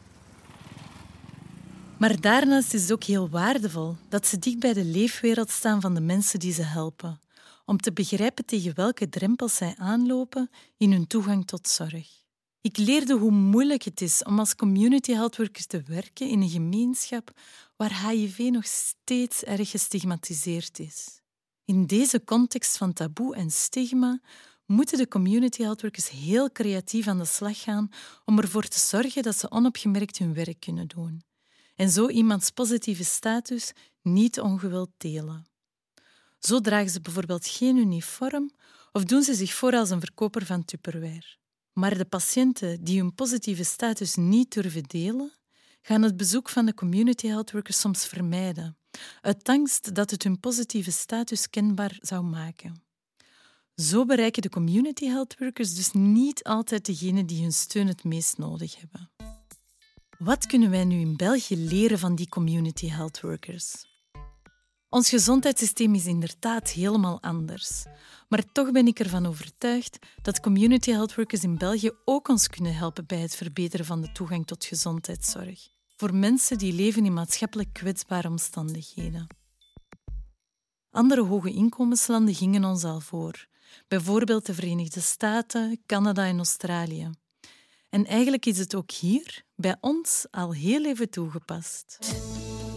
Maar 1.98 2.22
daarnaast 2.22 2.74
is 2.74 2.82
het 2.82 2.92
ook 2.92 3.04
heel 3.04 3.30
waardevol 3.30 3.96
dat 4.10 4.28
ze 4.28 4.40
dicht 4.40 4.60
bij 4.60 4.74
de 4.74 4.86
leefwereld 4.86 5.50
staan 5.50 5.82
van 5.82 5.94
de 5.94 6.02
mensen 6.02 6.40
die 6.40 6.54
ze 6.54 6.64
helpen, 6.64 7.20
om 7.66 7.78
te 7.78 7.92
begrijpen 7.92 8.46
tegen 8.46 8.76
welke 8.76 9.10
drempels 9.10 9.56
zij 9.56 9.76
aanlopen 9.78 10.50
in 10.78 10.92
hun 10.92 11.08
toegang 11.08 11.48
tot 11.48 11.68
zorg. 11.68 12.20
Ik 12.62 12.78
leerde 12.78 13.14
hoe 13.14 13.32
moeilijk 13.32 13.84
het 13.84 14.02
is 14.02 14.24
om 14.24 14.40
als 14.40 14.56
community 14.56 15.12
health 15.12 15.68
te 15.68 15.82
werken 15.82 16.30
in 16.30 16.42
een 16.42 16.50
gemeenschap 16.50 17.32
waar 17.76 18.10
HIV 18.10 18.38
nog 18.38 18.66
steeds 18.66 19.44
erg 19.44 19.70
gestigmatiseerd 19.70 20.80
is. 20.80 21.22
In 21.66 21.86
deze 21.86 22.24
context 22.24 22.78
van 22.78 22.94
taboe 22.94 23.36
en 23.36 23.52
stigma 23.52 24.20
moeten 24.66 24.98
de 24.98 25.08
community 25.08 25.62
health 25.62 25.82
workers 25.82 26.10
heel 26.10 26.52
creatief 26.52 27.08
aan 27.08 27.18
de 27.18 27.26
slag 27.26 27.62
gaan 27.62 27.90
om 28.26 28.40
ervoor 28.40 28.68
te 28.68 28.80
zorgen 28.80 29.24
dat 29.24 29.38
ze 29.38 29.52
onopgemerkt 29.52 30.18
hun 30.18 30.34
werk 30.34 30.60
kunnen 30.60 30.88
doen 30.88 31.24
en 31.80 31.90
zo 31.90 32.10
iemands 32.10 32.50
positieve 32.50 33.04
status 33.04 33.72
niet 34.02 34.40
ongewild 34.40 34.90
delen. 34.98 35.48
Zo 36.40 36.60
dragen 36.60 36.90
ze 36.90 37.02
bijvoorbeeld 37.02 37.48
geen 37.48 37.78
uniform 37.78 38.52
of 38.92 39.04
doen 39.04 39.24
ze 39.24 39.34
zich 39.34 39.54
voor 39.54 39.74
als 39.74 39.90
een 39.90 40.00
verkoper 40.00 40.46
van 40.46 40.66
Tupperware. 40.66 41.39
Maar 41.80 41.98
de 41.98 42.06
patiënten 42.06 42.84
die 42.84 43.00
hun 43.00 43.14
positieve 43.14 43.64
status 43.64 44.16
niet 44.16 44.54
durven 44.54 44.84
delen, 44.84 45.34
gaan 45.82 46.02
het 46.02 46.18
bezoek 46.18 46.50
van 46.50 46.66
de 46.66 46.74
community 46.74 47.28
health 47.28 47.52
workers 47.52 47.80
soms 47.80 48.06
vermijden, 48.06 48.78
uit 49.22 49.50
angst 49.50 49.96
dat 49.96 50.12
het 50.12 50.24
hun 50.24 50.40
positieve 50.40 50.92
status 50.92 51.50
kenbaar 51.50 51.98
zou 52.02 52.24
maken. 52.24 52.84
Zo 53.76 54.06
bereiken 54.06 54.42
de 54.42 54.50
community 54.50 55.06
health 55.06 55.36
workers 55.38 55.76
dus 55.76 55.92
niet 55.92 56.44
altijd 56.44 56.86
degenen 56.86 57.26
die 57.26 57.42
hun 57.42 57.54
steun 57.54 57.88
het 57.88 58.04
meest 58.04 58.38
nodig 58.38 58.80
hebben. 58.80 59.12
Wat 60.18 60.46
kunnen 60.46 60.70
wij 60.70 60.86
nu 60.86 61.00
in 61.00 61.16
België 61.16 61.58
leren 61.58 62.00
van 62.00 62.16
die 62.16 62.30
community 62.30 62.88
health 62.88 63.22
workers? 63.22 63.89
Ons 64.90 65.10
gezondheidssysteem 65.10 65.96
is 65.96 66.06
inderdaad 66.06 66.70
helemaal 66.70 67.22
anders. 67.22 67.84
Maar 68.28 68.52
toch 68.52 68.72
ben 68.72 68.88
ik 68.88 69.00
ervan 69.00 69.26
overtuigd 69.26 70.00
dat 70.22 70.40
community 70.40 70.92
health 70.92 71.16
workers 71.16 71.44
in 71.44 71.58
België 71.58 71.92
ook 72.06 72.28
ons 72.28 72.48
kunnen 72.48 72.76
helpen 72.76 73.06
bij 73.06 73.20
het 73.20 73.36
verbeteren 73.36 73.86
van 73.86 74.02
de 74.02 74.12
toegang 74.12 74.48
tot 74.48 74.66
gezondheidszorg. 74.66 75.68
Voor 75.96 76.16
mensen 76.16 76.58
die 76.58 76.74
leven 76.74 77.06
in 77.06 77.14
maatschappelijk 77.14 77.74
kwetsbare 77.74 78.28
omstandigheden. 78.28 79.28
Andere 80.92 81.24
hoge 81.24 81.52
inkomenslanden 81.52 82.36
gingen 82.36 82.64
ons 82.64 82.84
al 82.84 83.00
voor, 83.00 83.48
bijvoorbeeld 83.88 84.46
de 84.46 84.54
Verenigde 84.54 85.02
Staten, 85.02 85.82
Canada 85.86 86.26
en 86.26 86.38
Australië. 86.38 87.10
En 87.90 88.06
eigenlijk 88.06 88.46
is 88.46 88.58
het 88.58 88.76
ook 88.76 88.92
hier, 88.92 89.44
bij 89.56 89.78
ons, 89.80 90.26
al 90.32 90.54
heel 90.54 90.86
even 90.86 91.10
toegepast. 91.10 91.98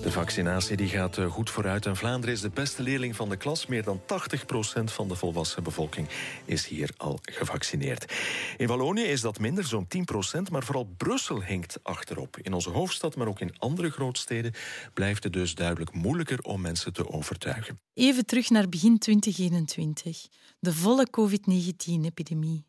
De 0.02 0.10
vaccinatie 0.10 0.76
die 0.76 0.88
gaat 0.88 1.18
eh, 1.18 1.32
goed 1.32 1.50
vooruit 1.50 1.86
en 1.86 1.96
Vlaanderen 1.96 2.34
is 2.34 2.40
de 2.40 2.50
beste 2.50 2.82
leerling 2.82 3.16
van 3.16 3.28
de 3.28 3.36
klas. 3.36 3.66
Meer 3.66 3.82
dan 3.82 4.00
80% 4.00 4.84
van 4.84 5.08
de 5.08 5.14
volwassen 5.14 5.62
bevolking 5.62 6.08
is 6.44 6.66
hier 6.66 6.90
al 6.96 7.18
gevaccineerd. 7.22 8.12
In 8.56 8.66
Wallonië 8.66 9.02
is 9.02 9.20
dat 9.20 9.38
minder, 9.38 9.64
zo'n 9.64 9.86
10% 9.88 10.50
maar 10.50 10.64
vooral 10.64 10.88
Brussel 10.96 11.42
hinkt 11.42 11.78
achterop. 11.82 12.38
In 12.38 12.52
onze 12.52 12.70
hoofdstad, 12.70 13.16
maar 13.16 13.26
ook 13.26 13.40
in 13.40 13.58
andere 13.58 13.90
grootsteden 13.90 14.52
blijft 14.94 15.24
het 15.24 15.32
dus 15.32 15.54
duidelijk 15.54 15.92
moeilijker 15.92 16.40
om 16.40 16.60
mensen 16.60 16.92
te 16.92 17.08
overtuigen. 17.08 17.80
Even 17.94 18.26
terug 18.26 18.50
naar 18.50 18.68
begin 18.68 18.98
2021, 18.98 20.26
de 20.58 20.72
volle 20.72 21.10
COVID-19-epidemie. 21.10 22.64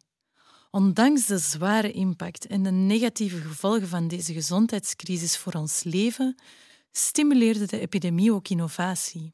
Ondanks 0.71 1.25
de 1.25 1.37
zware 1.37 1.91
impact 1.91 2.47
en 2.47 2.63
de 2.63 2.71
negatieve 2.71 3.37
gevolgen 3.37 3.87
van 3.87 4.07
deze 4.07 4.33
gezondheidscrisis 4.33 5.37
voor 5.37 5.53
ons 5.53 5.83
leven, 5.83 6.35
stimuleerde 6.97 7.65
de 7.65 7.79
epidemie 7.79 8.33
ook 8.33 8.47
innovatie. 8.47 9.33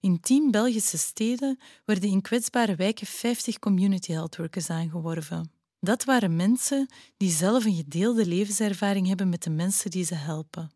In 0.00 0.20
tien 0.20 0.50
Belgische 0.50 0.98
steden 0.98 1.58
werden 1.84 2.10
in 2.10 2.22
kwetsbare 2.22 2.74
wijken 2.74 3.06
50 3.06 3.58
community 3.58 4.12
health 4.12 4.36
workers 4.36 4.70
aangeworven. 4.70 5.50
Dat 5.80 6.04
waren 6.04 6.36
mensen 6.36 6.88
die 7.16 7.30
zelf 7.30 7.64
een 7.64 7.74
gedeelde 7.74 8.26
levenservaring 8.26 9.06
hebben 9.06 9.28
met 9.28 9.42
de 9.42 9.50
mensen 9.50 9.90
die 9.90 10.04
ze 10.04 10.14
helpen. 10.14 10.70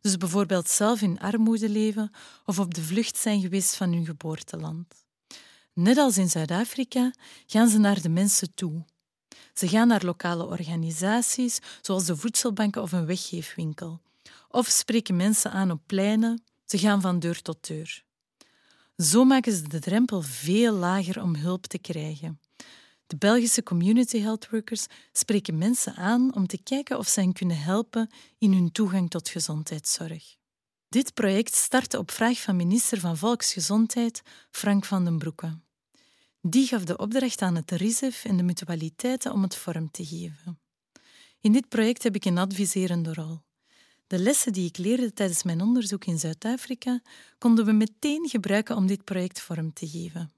Dus 0.00 0.16
bijvoorbeeld 0.16 0.68
zelf 0.68 1.02
in 1.02 1.18
armoede 1.18 1.68
leven 1.68 2.10
of 2.44 2.58
op 2.58 2.74
de 2.74 2.82
vlucht 2.82 3.16
zijn 3.16 3.40
geweest 3.40 3.76
van 3.76 3.92
hun 3.92 4.04
geboorteland. 4.04 5.04
Net 5.72 5.96
als 5.96 6.18
in 6.18 6.30
Zuid-Afrika 6.30 7.12
gaan 7.46 7.68
ze 7.68 7.78
naar 7.78 8.00
de 8.00 8.08
mensen 8.08 8.54
toe. 8.54 8.84
Ze 9.54 9.68
gaan 9.68 9.88
naar 9.88 10.04
lokale 10.04 10.46
organisaties, 10.46 11.58
zoals 11.80 12.04
de 12.04 12.16
voedselbanken 12.16 12.82
of 12.82 12.92
een 12.92 13.06
weggeefwinkel, 13.06 14.00
of 14.52 14.66
spreken 14.66 15.16
mensen 15.16 15.50
aan 15.50 15.70
op 15.70 15.80
pleinen. 15.86 16.42
Ze 16.64 16.78
gaan 16.78 17.00
van 17.00 17.18
deur 17.18 17.42
tot 17.42 17.66
deur. 17.66 18.04
Zo 18.96 19.24
maken 19.24 19.52
ze 19.52 19.68
de 19.68 19.78
drempel 19.78 20.22
veel 20.22 20.74
lager 20.74 21.22
om 21.22 21.36
hulp 21.36 21.66
te 21.66 21.78
krijgen. 21.78 22.40
De 23.06 23.16
Belgische 23.16 23.62
community 23.62 24.18
health 24.18 24.48
workers 24.50 24.86
spreken 25.12 25.58
mensen 25.58 25.94
aan 25.94 26.34
om 26.34 26.46
te 26.46 26.62
kijken 26.62 26.98
of 26.98 27.08
ze 27.08 27.20
hen 27.20 27.32
kunnen 27.32 27.58
helpen 27.58 28.10
in 28.38 28.52
hun 28.52 28.72
toegang 28.72 29.10
tot 29.10 29.28
gezondheidszorg. 29.28 30.36
Dit 30.88 31.14
project 31.14 31.54
startte 31.54 31.98
op 31.98 32.10
vraag 32.10 32.40
van 32.40 32.56
minister 32.56 33.00
van 33.00 33.16
Volksgezondheid 33.16 34.22
Frank 34.50 34.84
van 34.84 35.04
den 35.04 35.18
Broeke. 35.18 35.58
Die 36.40 36.66
gaf 36.66 36.84
de 36.84 36.96
opdracht 36.96 37.42
aan 37.42 37.54
het 37.54 37.70
RISEF 37.70 38.24
en 38.24 38.36
de 38.36 38.42
mutualiteiten 38.42 39.32
om 39.32 39.42
het 39.42 39.56
vorm 39.56 39.90
te 39.90 40.04
geven. 40.06 40.60
In 41.40 41.52
dit 41.52 41.68
project 41.68 42.02
heb 42.02 42.14
ik 42.14 42.24
een 42.24 42.38
adviserende 42.38 43.14
rol. 43.14 43.40
De 44.12 44.18
lessen 44.18 44.52
die 44.52 44.68
ik 44.68 44.76
leerde 44.76 45.12
tijdens 45.12 45.42
mijn 45.42 45.60
onderzoek 45.60 46.04
in 46.04 46.18
Zuid-Afrika 46.18 47.00
konden 47.38 47.64
we 47.64 47.72
meteen 47.72 48.28
gebruiken 48.28 48.76
om 48.76 48.86
dit 48.86 49.04
project 49.04 49.40
vorm 49.40 49.72
te 49.72 49.88
geven. 49.88 50.32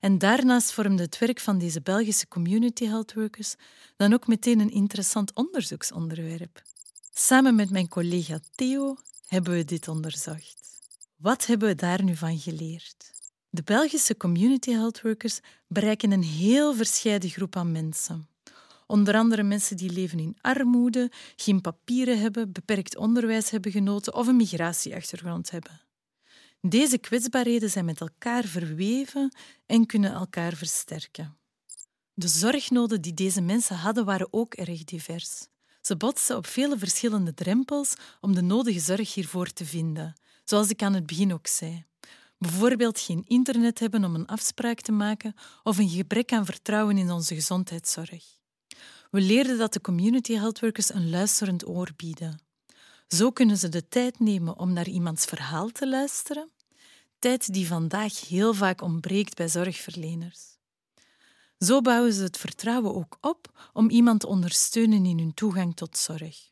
En 0.00 0.18
daarnaast 0.18 0.72
vormde 0.72 1.02
het 1.02 1.18
werk 1.18 1.40
van 1.40 1.58
deze 1.58 1.80
Belgische 1.80 2.28
community 2.28 2.84
health 2.84 3.12
workers 3.14 3.54
dan 3.96 4.12
ook 4.12 4.26
meteen 4.26 4.60
een 4.60 4.70
interessant 4.70 5.34
onderzoeksonderwerp. 5.34 6.62
Samen 7.12 7.54
met 7.54 7.70
mijn 7.70 7.88
collega 7.88 8.38
Theo 8.54 8.96
hebben 9.26 9.52
we 9.52 9.64
dit 9.64 9.88
onderzocht. 9.88 10.78
Wat 11.16 11.46
hebben 11.46 11.68
we 11.68 11.74
daar 11.74 12.02
nu 12.02 12.16
van 12.16 12.38
geleerd? 12.38 13.12
De 13.50 13.62
Belgische 13.62 14.16
community 14.16 14.70
health 14.70 15.02
workers 15.02 15.40
bereiken 15.66 16.10
een 16.10 16.24
heel 16.24 16.74
verscheiden 16.74 17.30
groep 17.30 17.56
aan 17.56 17.72
mensen. 17.72 18.28
Onder 18.86 19.14
andere 19.14 19.42
mensen 19.42 19.76
die 19.76 19.92
leven 19.92 20.18
in 20.18 20.36
armoede, 20.40 21.10
geen 21.36 21.60
papieren 21.60 22.20
hebben, 22.20 22.52
beperkt 22.52 22.96
onderwijs 22.96 23.50
hebben 23.50 23.72
genoten 23.72 24.14
of 24.14 24.26
een 24.26 24.36
migratieachtergrond 24.36 25.50
hebben. 25.50 25.80
Deze 26.60 26.98
kwetsbaarheden 26.98 27.70
zijn 27.70 27.84
met 27.84 28.00
elkaar 28.00 28.44
verweven 28.44 29.36
en 29.66 29.86
kunnen 29.86 30.12
elkaar 30.12 30.54
versterken. 30.54 31.36
De 32.14 32.28
zorgnoden 32.28 33.00
die 33.00 33.14
deze 33.14 33.40
mensen 33.40 33.76
hadden 33.76 34.04
waren 34.04 34.28
ook 34.30 34.54
erg 34.54 34.84
divers. 34.84 35.46
Ze 35.80 35.96
botsten 35.96 36.36
op 36.36 36.46
vele 36.46 36.78
verschillende 36.78 37.34
drempels 37.34 37.94
om 38.20 38.34
de 38.34 38.40
nodige 38.40 38.80
zorg 38.80 39.14
hiervoor 39.14 39.52
te 39.52 39.64
vinden, 39.64 40.14
zoals 40.44 40.68
ik 40.68 40.82
aan 40.82 40.94
het 40.94 41.06
begin 41.06 41.32
ook 41.32 41.46
zei. 41.46 41.84
Bijvoorbeeld 42.38 43.00
geen 43.00 43.24
internet 43.26 43.78
hebben 43.78 44.04
om 44.04 44.14
een 44.14 44.26
afspraak 44.26 44.80
te 44.80 44.92
maken 44.92 45.34
of 45.62 45.78
een 45.78 45.88
gebrek 45.88 46.32
aan 46.32 46.44
vertrouwen 46.44 46.98
in 46.98 47.10
onze 47.10 47.34
gezondheidszorg. 47.34 48.35
We 49.16 49.22
leerden 49.22 49.58
dat 49.58 49.72
de 49.72 49.80
community 49.80 50.32
health 50.34 50.60
workers 50.60 50.94
een 50.94 51.10
luisterend 51.10 51.68
oor 51.68 51.90
bieden. 51.96 52.40
Zo 53.08 53.30
kunnen 53.30 53.56
ze 53.56 53.68
de 53.68 53.88
tijd 53.88 54.18
nemen 54.18 54.58
om 54.58 54.72
naar 54.72 54.88
iemands 54.88 55.24
verhaal 55.24 55.68
te 55.68 55.88
luisteren, 55.88 56.50
tijd 57.18 57.52
die 57.52 57.66
vandaag 57.66 58.28
heel 58.28 58.54
vaak 58.54 58.80
ontbreekt 58.80 59.34
bij 59.34 59.48
zorgverleners. 59.48 60.40
Zo 61.58 61.80
bouwen 61.80 62.12
ze 62.12 62.22
het 62.22 62.36
vertrouwen 62.36 62.94
ook 62.94 63.18
op 63.20 63.70
om 63.72 63.90
iemand 63.90 64.20
te 64.20 64.26
ondersteunen 64.26 65.06
in 65.06 65.18
hun 65.18 65.34
toegang 65.34 65.76
tot 65.76 65.96
zorg. 65.96 66.50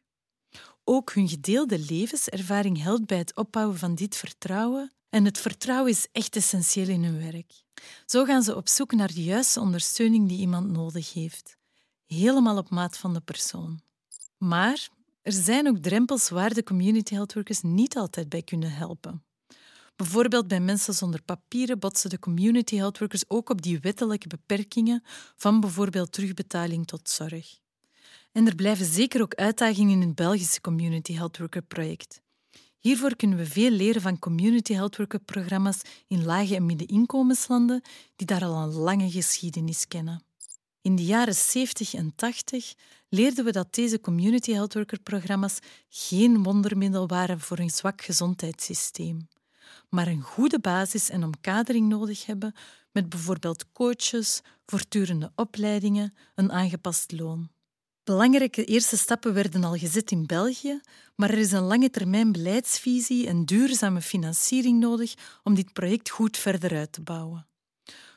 Ook 0.84 1.12
hun 1.12 1.28
gedeelde 1.28 1.78
levenservaring 1.78 2.82
helpt 2.82 3.06
bij 3.06 3.18
het 3.18 3.36
opbouwen 3.36 3.78
van 3.78 3.94
dit 3.94 4.16
vertrouwen 4.16 4.92
en 5.08 5.24
het 5.24 5.38
vertrouwen 5.38 5.90
is 5.90 6.06
echt 6.12 6.36
essentieel 6.36 6.88
in 6.88 7.04
hun 7.04 7.32
werk. 7.32 7.52
Zo 8.06 8.24
gaan 8.24 8.42
ze 8.42 8.56
op 8.56 8.68
zoek 8.68 8.92
naar 8.92 9.12
de 9.12 9.24
juiste 9.24 9.60
ondersteuning 9.60 10.28
die 10.28 10.38
iemand 10.38 10.70
nodig 10.70 11.12
heeft, 11.12 11.56
helemaal 12.14 12.56
op 12.56 12.70
maat 12.70 12.96
van 12.96 13.14
de 13.14 13.20
persoon. 13.20 13.80
Maar 14.38 14.88
er 15.22 15.32
zijn 15.32 15.68
ook 15.68 15.78
drempels 15.78 16.28
waar 16.28 16.54
de 16.54 16.62
community 16.62 17.14
health 17.14 17.34
workers 17.34 17.60
niet 17.62 17.96
altijd 17.96 18.28
bij 18.28 18.42
kunnen 18.42 18.72
helpen. 18.72 19.24
Bijvoorbeeld 19.96 20.48
bij 20.48 20.60
mensen 20.60 20.94
zonder 20.94 21.22
papieren 21.22 21.78
botsen 21.78 22.10
de 22.10 22.18
community 22.18 22.76
health 22.76 22.98
workers 22.98 23.24
ook 23.28 23.50
op 23.50 23.62
die 23.62 23.80
wettelijke 23.80 24.28
beperkingen 24.28 25.02
van 25.36 25.60
bijvoorbeeld 25.60 26.12
terugbetaling 26.12 26.86
tot 26.86 27.08
zorg. 27.08 27.58
En 28.32 28.46
er 28.46 28.54
blijven 28.54 28.86
zeker 28.86 29.22
ook 29.22 29.34
uitdagingen 29.34 30.00
in 30.00 30.06
het 30.06 30.14
Belgische 30.14 30.60
community 30.60 31.12
health 31.12 31.38
worker 31.38 31.62
project. 31.62 32.20
Hiervoor 32.78 33.16
kunnen 33.16 33.38
we 33.38 33.46
veel 33.46 33.70
leren 33.70 34.02
van 34.02 34.18
community 34.18 34.72
health 34.72 34.96
worker 34.96 35.20
programma's 35.20 35.80
in 36.06 36.24
lage 36.24 36.54
en 36.54 36.66
middeninkomenslanden 36.66 37.82
die 38.16 38.26
daar 38.26 38.44
al 38.44 38.62
een 38.62 38.72
lange 38.72 39.10
geschiedenis 39.10 39.88
kennen. 39.88 40.24
In 40.84 40.96
de 40.96 41.04
jaren 41.04 41.34
70 41.34 41.94
en 41.94 42.12
80 42.14 42.74
leerden 43.08 43.44
we 43.44 43.52
dat 43.52 43.74
deze 43.74 44.00
community 44.00 44.52
health 44.52 44.74
worker 44.74 45.00
programma's 45.00 45.58
geen 45.88 46.42
wondermiddel 46.42 47.08
waren 47.08 47.40
voor 47.40 47.58
een 47.58 47.70
zwak 47.70 48.02
gezondheidssysteem, 48.02 49.28
maar 49.88 50.06
een 50.06 50.20
goede 50.20 50.58
basis 50.58 51.10
en 51.10 51.24
omkadering 51.24 51.88
nodig 51.88 52.26
hebben 52.26 52.54
met 52.92 53.08
bijvoorbeeld 53.08 53.72
coaches, 53.72 54.40
voortdurende 54.66 55.32
opleidingen, 55.34 56.14
een 56.34 56.52
aangepast 56.52 57.12
loon. 57.12 57.50
Belangrijke 58.02 58.64
eerste 58.64 58.96
stappen 58.96 59.34
werden 59.34 59.64
al 59.64 59.76
gezet 59.76 60.10
in 60.10 60.26
België, 60.26 60.80
maar 61.14 61.30
er 61.30 61.38
is 61.38 61.52
een 61.52 61.62
lange 61.62 61.90
termijn 61.90 62.32
beleidsvisie 62.32 63.26
en 63.26 63.44
duurzame 63.44 64.00
financiering 64.00 64.80
nodig 64.80 65.14
om 65.42 65.54
dit 65.54 65.72
project 65.72 66.10
goed 66.10 66.36
verder 66.36 66.76
uit 66.76 66.92
te 66.92 67.00
bouwen. 67.00 67.46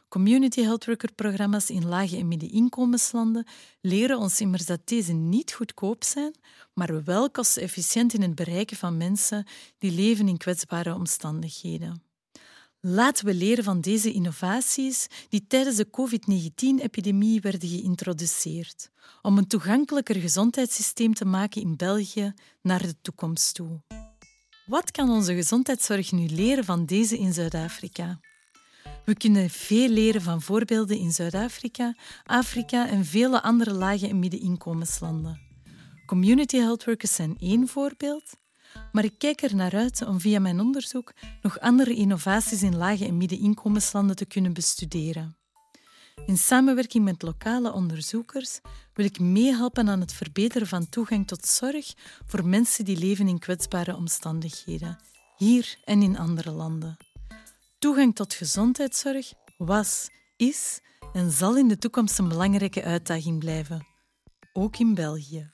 Community 0.10 0.62
Health 0.62 0.86
Worker 0.86 1.14
programma's 1.14 1.70
in 1.70 1.88
lage 1.88 2.18
en 2.18 2.28
middeninkomenslanden 2.28 3.48
leren 3.82 4.18
ons 4.18 4.42
immers 4.42 4.66
dat 4.66 4.80
deze 4.84 5.14
niet 5.14 5.54
goedkoop 5.54 6.04
zijn, 6.04 6.36
maar 6.74 7.04
wel 7.04 7.32
kostenefficiënt 7.32 8.14
in 8.14 8.22
het 8.22 8.36
bereiken 8.36 8.78
van 8.78 8.98
mensen 8.98 9.46
die 9.78 9.92
leven 9.92 10.28
in 10.28 10.38
kwetsbare 10.38 10.94
omstandigheden. 10.94 12.04
Laten 12.80 13.26
we 13.26 13.34
leren 13.34 13.64
van 13.64 13.82
deze 13.82 14.14
innovaties 14.14 15.08
die 15.30 15.48
tijdens 15.48 15.76
de 15.76 15.90
COVID-19-epidemie 15.90 17.42
werden 17.42 17.70
geïntroduceerd, 17.70 18.90
om 19.22 19.38
een 19.38 19.48
toegankelijker 19.48 20.16
gezondheidssysteem 20.16 21.14
te 21.14 21.26
maken 21.26 21.62
in 21.62 21.76
België 21.76 22.34
naar 22.62 22.82
de 22.82 22.96
toekomst 23.02 23.54
toe. 23.54 23.82
Wat 24.66 24.92
kan 24.92 25.10
onze 25.10 25.34
gezondheidszorg 25.34 26.12
nu 26.12 26.28
leren 26.28 26.66
van 26.66 26.86
deze 26.86 27.18
in 27.18 27.34
Zuid-Afrika? 27.34 28.20
We 29.08 29.16
kunnen 29.16 29.50
veel 29.50 29.90
leren 29.90 30.22
van 30.22 30.42
voorbeelden 30.42 30.98
in 30.98 31.12
Zuid-Afrika, 31.12 31.96
Afrika 32.26 32.90
en 32.90 33.06
vele 33.06 33.42
andere 33.42 33.74
lage- 33.74 34.08
en 34.08 34.20
middeninkomenslanden. 34.20 35.42
Community 36.06 36.58
health 36.58 36.86
workers 36.86 37.16
zijn 37.16 37.36
één 37.40 37.68
voorbeeld, 37.68 38.38
maar 38.92 39.04
ik 39.04 39.14
kijk 39.18 39.42
er 39.42 39.56
naar 39.56 39.76
uit 39.76 40.06
om 40.06 40.20
via 40.20 40.40
mijn 40.40 40.60
onderzoek 40.60 41.14
nog 41.42 41.60
andere 41.60 41.94
innovaties 41.94 42.64
in 42.64 42.76
lage- 42.76 43.06
en 43.06 43.18
middeninkomenslanden 43.18 44.16
te 44.16 44.26
kunnen 44.26 44.54
bestuderen. 44.54 45.38
In 46.26 46.38
samenwerking 46.38 47.04
met 47.04 47.22
lokale 47.22 47.74
onderzoekers 47.74 48.60
wil 48.94 49.06
ik 49.06 49.20
meehelpen 49.20 49.90
aan 49.90 50.00
het 50.00 50.14
verbeteren 50.14 50.68
van 50.68 50.90
toegang 50.90 51.28
tot 51.28 51.46
zorg 51.46 51.94
voor 52.26 52.48
mensen 52.48 52.86
die 52.86 52.98
leven 52.98 53.28
in 53.28 53.40
kwetsbare 53.40 53.96
omstandigheden, 53.96 54.98
hier 55.38 55.78
en 55.84 56.02
in 56.02 56.18
andere 56.18 56.52
landen. 56.52 56.98
Toegang 57.80 58.16
tot 58.16 58.34
gezondheidszorg 58.34 59.34
was, 59.58 60.10
is 60.38 60.80
en 61.14 61.32
zal 61.32 61.58
in 61.58 61.68
de 61.68 61.78
toekomst 61.78 62.20
een 62.20 62.28
belangrijke 62.28 62.84
uitdaging 62.84 63.40
blijven, 63.40 63.88
ook 64.54 64.78
in 64.78 64.94
België. 64.94 65.52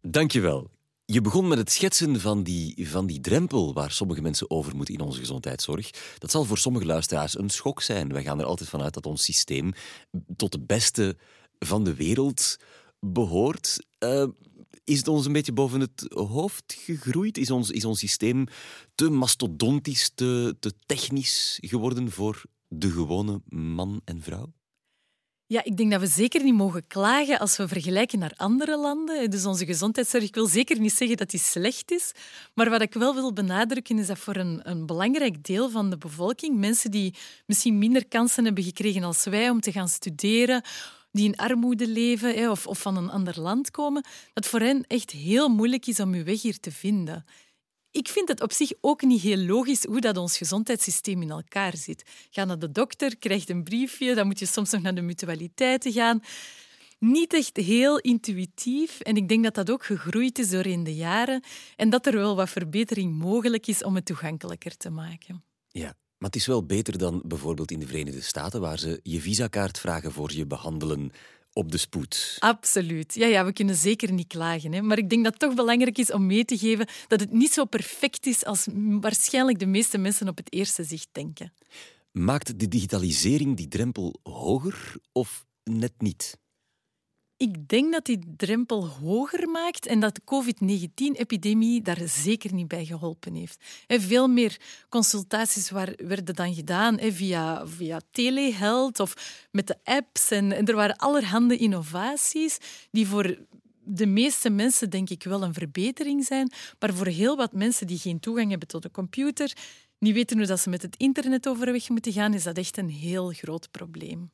Dankjewel. 0.00 0.70
Je 1.04 1.20
begon 1.20 1.48
met 1.48 1.58
het 1.58 1.72
schetsen 1.72 2.20
van 2.20 2.42
die, 2.42 2.88
van 2.88 3.06
die 3.06 3.20
drempel 3.20 3.74
waar 3.74 3.90
sommige 3.90 4.22
mensen 4.22 4.50
over 4.50 4.76
moeten 4.76 4.94
in 4.94 5.00
onze 5.00 5.18
gezondheidszorg. 5.18 5.90
Dat 6.18 6.30
zal 6.30 6.44
voor 6.44 6.58
sommige 6.58 6.86
luisteraars 6.86 7.38
een 7.38 7.50
schok 7.50 7.82
zijn. 7.82 8.12
Wij 8.12 8.22
gaan 8.22 8.40
er 8.40 8.46
altijd 8.46 8.68
vanuit 8.68 8.94
dat 8.94 9.06
ons 9.06 9.24
systeem 9.24 9.72
tot 10.36 10.52
de 10.52 10.60
beste 10.60 11.16
van 11.58 11.84
de 11.84 11.94
wereld 11.94 12.56
behoort. 13.00 13.86
Uh, 13.98 14.24
is 14.84 14.98
het 14.98 15.08
ons 15.08 15.26
een 15.26 15.32
beetje 15.32 15.52
boven 15.52 15.80
het 15.80 16.06
hoofd 16.08 16.76
gegroeid? 16.78 17.38
Is 17.38 17.50
ons, 17.50 17.70
is 17.70 17.84
ons 17.84 17.98
systeem 17.98 18.46
te 18.94 19.10
mastodontisch, 19.10 20.10
te, 20.14 20.56
te 20.60 20.72
technisch 20.86 21.58
geworden 21.60 22.10
voor 22.10 22.42
de 22.68 22.90
gewone 22.90 23.40
man 23.48 24.00
en 24.04 24.22
vrouw? 24.22 24.52
Ja, 25.46 25.64
ik 25.64 25.76
denk 25.76 25.90
dat 25.90 26.00
we 26.00 26.06
zeker 26.06 26.42
niet 26.42 26.54
mogen 26.54 26.86
klagen 26.86 27.38
als 27.38 27.56
we 27.56 27.68
vergelijken 27.68 28.18
naar 28.18 28.32
andere 28.36 28.78
landen. 28.78 29.30
Dus 29.30 29.46
onze 29.46 29.66
gezondheidszorg, 29.66 30.24
ik 30.24 30.34
wil 30.34 30.46
zeker 30.46 30.80
niet 30.80 30.92
zeggen 30.92 31.16
dat 31.16 31.30
die 31.30 31.40
slecht 31.40 31.90
is. 31.90 32.12
Maar 32.54 32.70
wat 32.70 32.80
ik 32.82 32.94
wel 32.94 33.14
wil 33.14 33.32
benadrukken 33.32 33.98
is 33.98 34.06
dat 34.06 34.18
voor 34.18 34.36
een, 34.36 34.60
een 34.70 34.86
belangrijk 34.86 35.44
deel 35.44 35.70
van 35.70 35.90
de 35.90 35.98
bevolking, 35.98 36.58
mensen 36.58 36.90
die 36.90 37.14
misschien 37.46 37.78
minder 37.78 38.06
kansen 38.08 38.44
hebben 38.44 38.64
gekregen 38.64 39.02
als 39.02 39.24
wij 39.24 39.50
om 39.50 39.60
te 39.60 39.72
gaan 39.72 39.88
studeren, 39.88 40.62
die 41.14 41.24
in 41.24 41.36
armoede 41.36 41.88
leven 41.88 42.50
of, 42.50 42.66
of 42.66 42.80
van 42.80 42.96
een 42.96 43.10
ander 43.10 43.40
land 43.40 43.70
komen, 43.70 44.04
dat 44.32 44.46
voor 44.46 44.60
hen 44.60 44.84
echt 44.86 45.10
heel 45.10 45.48
moeilijk 45.48 45.86
is 45.86 46.00
om 46.00 46.12
hun 46.12 46.24
weg 46.24 46.42
hier 46.42 46.60
te 46.60 46.72
vinden. 46.72 47.24
Ik 47.90 48.08
vind 48.08 48.28
het 48.28 48.40
op 48.40 48.52
zich 48.52 48.72
ook 48.80 49.02
niet 49.02 49.20
heel 49.20 49.36
logisch 49.36 49.84
hoe 49.84 50.00
dat 50.00 50.16
ons 50.16 50.36
gezondheidssysteem 50.36 51.22
in 51.22 51.30
elkaar 51.30 51.76
zit. 51.76 52.02
Ga 52.30 52.44
naar 52.44 52.58
de 52.58 52.72
dokter, 52.72 53.16
krijgt 53.16 53.50
een 53.50 53.62
briefje, 53.62 54.14
dan 54.14 54.26
moet 54.26 54.38
je 54.38 54.46
soms 54.46 54.70
nog 54.70 54.82
naar 54.82 54.94
de 54.94 55.00
mutualiteiten 55.00 55.92
gaan. 55.92 56.22
Niet 56.98 57.32
echt 57.32 57.56
heel 57.56 57.98
intuïtief 57.98 59.00
en 59.00 59.16
ik 59.16 59.28
denk 59.28 59.44
dat 59.44 59.54
dat 59.54 59.70
ook 59.70 59.84
gegroeid 59.84 60.38
is 60.38 60.50
door 60.50 60.66
in 60.66 60.84
de 60.84 60.94
jaren 60.94 61.42
en 61.76 61.90
dat 61.90 62.06
er 62.06 62.12
wel 62.12 62.36
wat 62.36 62.50
verbetering 62.50 63.18
mogelijk 63.18 63.66
is 63.66 63.84
om 63.84 63.94
het 63.94 64.04
toegankelijker 64.04 64.76
te 64.76 64.90
maken. 64.90 65.44
Ja, 65.68 65.94
maar 66.24 66.32
het 66.32 66.42
is 66.42 66.48
wel 66.48 66.66
beter 66.66 66.98
dan 66.98 67.22
bijvoorbeeld 67.24 67.70
in 67.70 67.80
de 67.80 67.86
Verenigde 67.86 68.20
Staten, 68.20 68.60
waar 68.60 68.78
ze 68.78 69.00
je 69.02 69.20
visakaart 69.20 69.78
vragen 69.78 70.12
voor 70.12 70.32
je 70.32 70.46
behandelen 70.46 71.12
op 71.52 71.72
de 71.72 71.78
spoed. 71.78 72.36
Absoluut. 72.38 73.14
Ja, 73.14 73.26
ja, 73.26 73.44
we 73.44 73.52
kunnen 73.52 73.74
zeker 73.74 74.12
niet 74.12 74.26
klagen. 74.26 74.72
Hè. 74.72 74.82
Maar 74.82 74.98
ik 74.98 75.10
denk 75.10 75.24
dat 75.24 75.32
het 75.32 75.42
toch 75.42 75.54
belangrijk 75.54 75.98
is 75.98 76.12
om 76.12 76.26
mee 76.26 76.44
te 76.44 76.58
geven 76.58 76.88
dat 77.08 77.20
het 77.20 77.32
niet 77.32 77.52
zo 77.52 77.64
perfect 77.64 78.26
is 78.26 78.44
als 78.44 78.66
waarschijnlijk 79.00 79.58
de 79.58 79.66
meeste 79.66 79.98
mensen 79.98 80.28
op 80.28 80.36
het 80.36 80.52
eerste 80.52 80.84
zicht 80.84 81.08
denken. 81.12 81.52
Maakt 82.10 82.60
de 82.60 82.68
digitalisering 82.68 83.56
die 83.56 83.68
drempel 83.68 84.20
hoger 84.22 84.96
of 85.12 85.44
net 85.64 85.92
niet? 85.98 86.38
Ik 87.36 87.68
denk 87.68 87.92
dat 87.92 88.04
die 88.04 88.34
drempel 88.36 88.88
hoger 88.88 89.48
maakt 89.48 89.86
en 89.86 90.00
dat 90.00 90.14
de 90.14 90.20
COVID-19-epidemie 90.24 91.82
daar 91.82 92.00
zeker 92.04 92.54
niet 92.54 92.68
bij 92.68 92.84
geholpen 92.84 93.34
heeft. 93.34 93.64
Veel 93.86 94.28
meer 94.28 94.60
consultaties 94.88 95.70
werden 95.96 96.34
dan 96.34 96.54
gedaan 96.54 96.98
via, 97.00 97.66
via 97.66 98.00
telehealth 98.10 99.00
of 99.00 99.14
met 99.50 99.66
de 99.66 99.76
apps. 99.84 100.30
En 100.30 100.66
er 100.66 100.74
waren 100.74 100.96
allerhande 100.96 101.56
innovaties 101.56 102.58
die 102.90 103.06
voor 103.06 103.38
de 103.84 104.06
meeste 104.06 104.50
mensen 104.50 104.90
denk 104.90 105.10
ik 105.10 105.22
wel 105.22 105.42
een 105.42 105.54
verbetering 105.54 106.24
zijn, 106.24 106.52
maar 106.78 106.94
voor 106.94 107.06
heel 107.06 107.36
wat 107.36 107.52
mensen 107.52 107.86
die 107.86 107.98
geen 107.98 108.20
toegang 108.20 108.50
hebben 108.50 108.68
tot 108.68 108.82
de 108.82 108.90
computer, 108.90 109.56
niet 109.98 110.14
weten 110.14 110.36
hoe 110.36 110.46
dat 110.46 110.60
ze 110.60 110.70
met 110.70 110.82
het 110.82 110.96
internet 110.96 111.48
overweg 111.48 111.88
moeten 111.88 112.12
gaan, 112.12 112.34
is 112.34 112.42
dat 112.42 112.58
echt 112.58 112.76
een 112.76 112.90
heel 112.90 113.30
groot 113.30 113.70
probleem. 113.70 114.30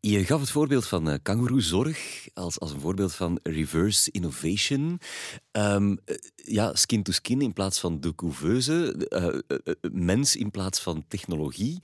Je 0.00 0.24
gaf 0.24 0.40
het 0.40 0.50
voorbeeld 0.50 0.86
van 0.86 1.08
uh, 1.08 1.14
als, 2.34 2.60
als 2.60 2.72
een 2.72 2.80
voorbeeld 2.80 3.14
van 3.14 3.38
reverse 3.42 4.10
innovation. 4.10 5.00
Um, 5.52 5.98
ja, 6.34 6.74
skin 6.74 7.02
to 7.02 7.12
skin 7.12 7.40
in 7.40 7.52
plaats 7.52 7.80
van 7.80 8.00
de 8.00 8.14
couveuse, 8.14 9.06
uh, 9.08 9.90
mens 9.92 10.36
in 10.36 10.50
plaats 10.50 10.80
van 10.80 11.04
technologie. 11.08 11.80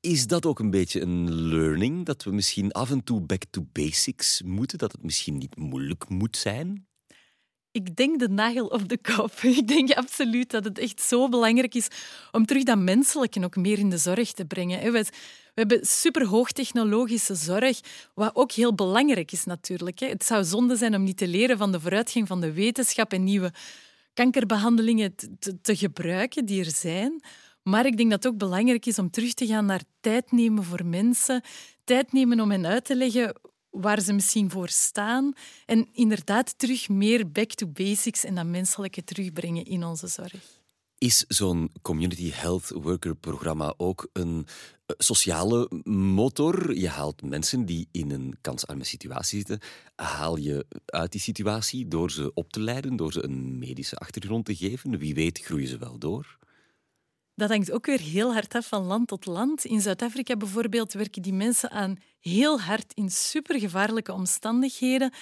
Is 0.00 0.26
dat 0.26 0.46
ook 0.46 0.58
een 0.58 0.70
beetje 0.70 1.00
een 1.00 1.32
learning? 1.32 2.06
Dat 2.06 2.22
we 2.22 2.30
misschien 2.30 2.72
af 2.72 2.90
en 2.90 3.04
toe 3.04 3.20
back 3.20 3.44
to 3.50 3.66
basics 3.72 4.42
moeten? 4.42 4.78
Dat 4.78 4.92
het 4.92 5.02
misschien 5.02 5.38
niet 5.38 5.56
moeilijk 5.56 6.08
moet 6.08 6.36
zijn? 6.36 6.86
Ik 7.72 7.96
denk 7.96 8.18
de 8.18 8.28
nagel 8.28 8.66
op 8.66 8.88
de 8.88 8.98
kop. 8.98 9.32
Ik 9.60 9.68
denk 9.68 9.92
absoluut 9.92 10.50
dat 10.50 10.64
het 10.64 10.78
echt 10.78 11.00
zo 11.00 11.28
belangrijk 11.28 11.74
is 11.74 11.88
om 12.30 12.46
terug 12.46 12.62
dat 12.62 12.78
menselijke 12.78 13.38
nog 13.38 13.56
meer 13.56 13.78
in 13.78 13.90
de 13.90 13.98
zorg 13.98 14.32
te 14.32 14.44
brengen. 14.44 14.92
We 14.92 15.04
hebben 15.54 15.86
superhoogtechnologische 15.86 17.34
zorg, 17.34 17.80
wat 18.14 18.34
ook 18.34 18.52
heel 18.52 18.74
belangrijk 18.74 19.32
is 19.32 19.44
natuurlijk. 19.44 20.00
Het 20.00 20.24
zou 20.24 20.44
zonde 20.44 20.76
zijn 20.76 20.94
om 20.94 21.02
niet 21.02 21.16
te 21.16 21.28
leren 21.28 21.58
van 21.58 21.72
de 21.72 21.80
vooruitgang 21.80 22.28
van 22.28 22.40
de 22.40 22.52
wetenschap 22.52 23.12
en 23.12 23.24
nieuwe 23.24 23.52
kankerbehandelingen 24.14 25.14
te 25.62 25.76
gebruiken 25.76 26.44
die 26.44 26.64
er 26.64 26.70
zijn. 26.70 27.22
Maar 27.62 27.86
ik 27.86 27.96
denk 27.96 28.10
dat 28.10 28.22
het 28.22 28.32
ook 28.32 28.38
belangrijk 28.38 28.86
is 28.86 28.98
om 28.98 29.10
terug 29.10 29.34
te 29.34 29.46
gaan 29.46 29.66
naar 29.66 29.82
tijd 30.00 30.32
nemen 30.32 30.64
voor 30.64 30.84
mensen. 30.84 31.42
Tijd 31.84 32.12
nemen 32.12 32.40
om 32.40 32.50
hen 32.50 32.66
uit 32.66 32.84
te 32.84 32.96
leggen 32.96 33.34
waar 33.72 34.00
ze 34.00 34.12
misschien 34.12 34.50
voor 34.50 34.68
staan. 34.68 35.32
En 35.66 35.88
inderdaad 35.92 36.58
terug 36.58 36.88
meer 36.88 37.30
back 37.30 37.52
to 37.52 37.66
basics 37.66 38.24
en 38.24 38.34
dat 38.34 38.46
menselijke 38.46 39.04
terugbrengen 39.04 39.64
in 39.64 39.84
onze 39.84 40.06
zorg. 40.06 40.60
Is 40.98 41.24
zo'n 41.28 41.72
community 41.82 42.30
health 42.30 42.68
worker 42.68 43.14
programma 43.14 43.74
ook 43.76 44.08
een 44.12 44.46
eh, 44.86 44.94
sociale 44.98 45.70
motor? 45.84 46.74
Je 46.74 46.88
haalt 46.88 47.22
mensen 47.22 47.64
die 47.64 47.88
in 47.90 48.10
een 48.10 48.36
kansarme 48.40 48.84
situatie 48.84 49.38
zitten, 49.38 49.58
haal 49.94 50.36
je 50.36 50.66
uit 50.86 51.12
die 51.12 51.20
situatie 51.20 51.88
door 51.88 52.10
ze 52.10 52.30
op 52.34 52.52
te 52.52 52.60
leiden, 52.60 52.96
door 52.96 53.12
ze 53.12 53.24
een 53.24 53.58
medische 53.58 53.96
achtergrond 53.96 54.44
te 54.44 54.54
geven. 54.54 54.98
Wie 54.98 55.14
weet 55.14 55.38
groeien 55.38 55.68
ze 55.68 55.78
wel 55.78 55.98
door. 55.98 56.38
Dat 57.34 57.50
hangt 57.50 57.72
ook 57.72 57.86
weer 57.86 58.00
heel 58.00 58.32
hard 58.32 58.54
af 58.54 58.68
van 58.68 58.84
land 58.84 59.08
tot 59.08 59.26
land. 59.26 59.64
In 59.64 59.80
Zuid-Afrika 59.80 60.36
bijvoorbeeld 60.36 60.92
werken 60.92 61.22
die 61.22 61.32
mensen 61.32 61.70
aan 61.70 61.98
heel 62.20 62.60
hard 62.60 62.92
in 62.94 63.10
supergevaarlijke 63.10 64.12
omstandigheden 64.12 65.12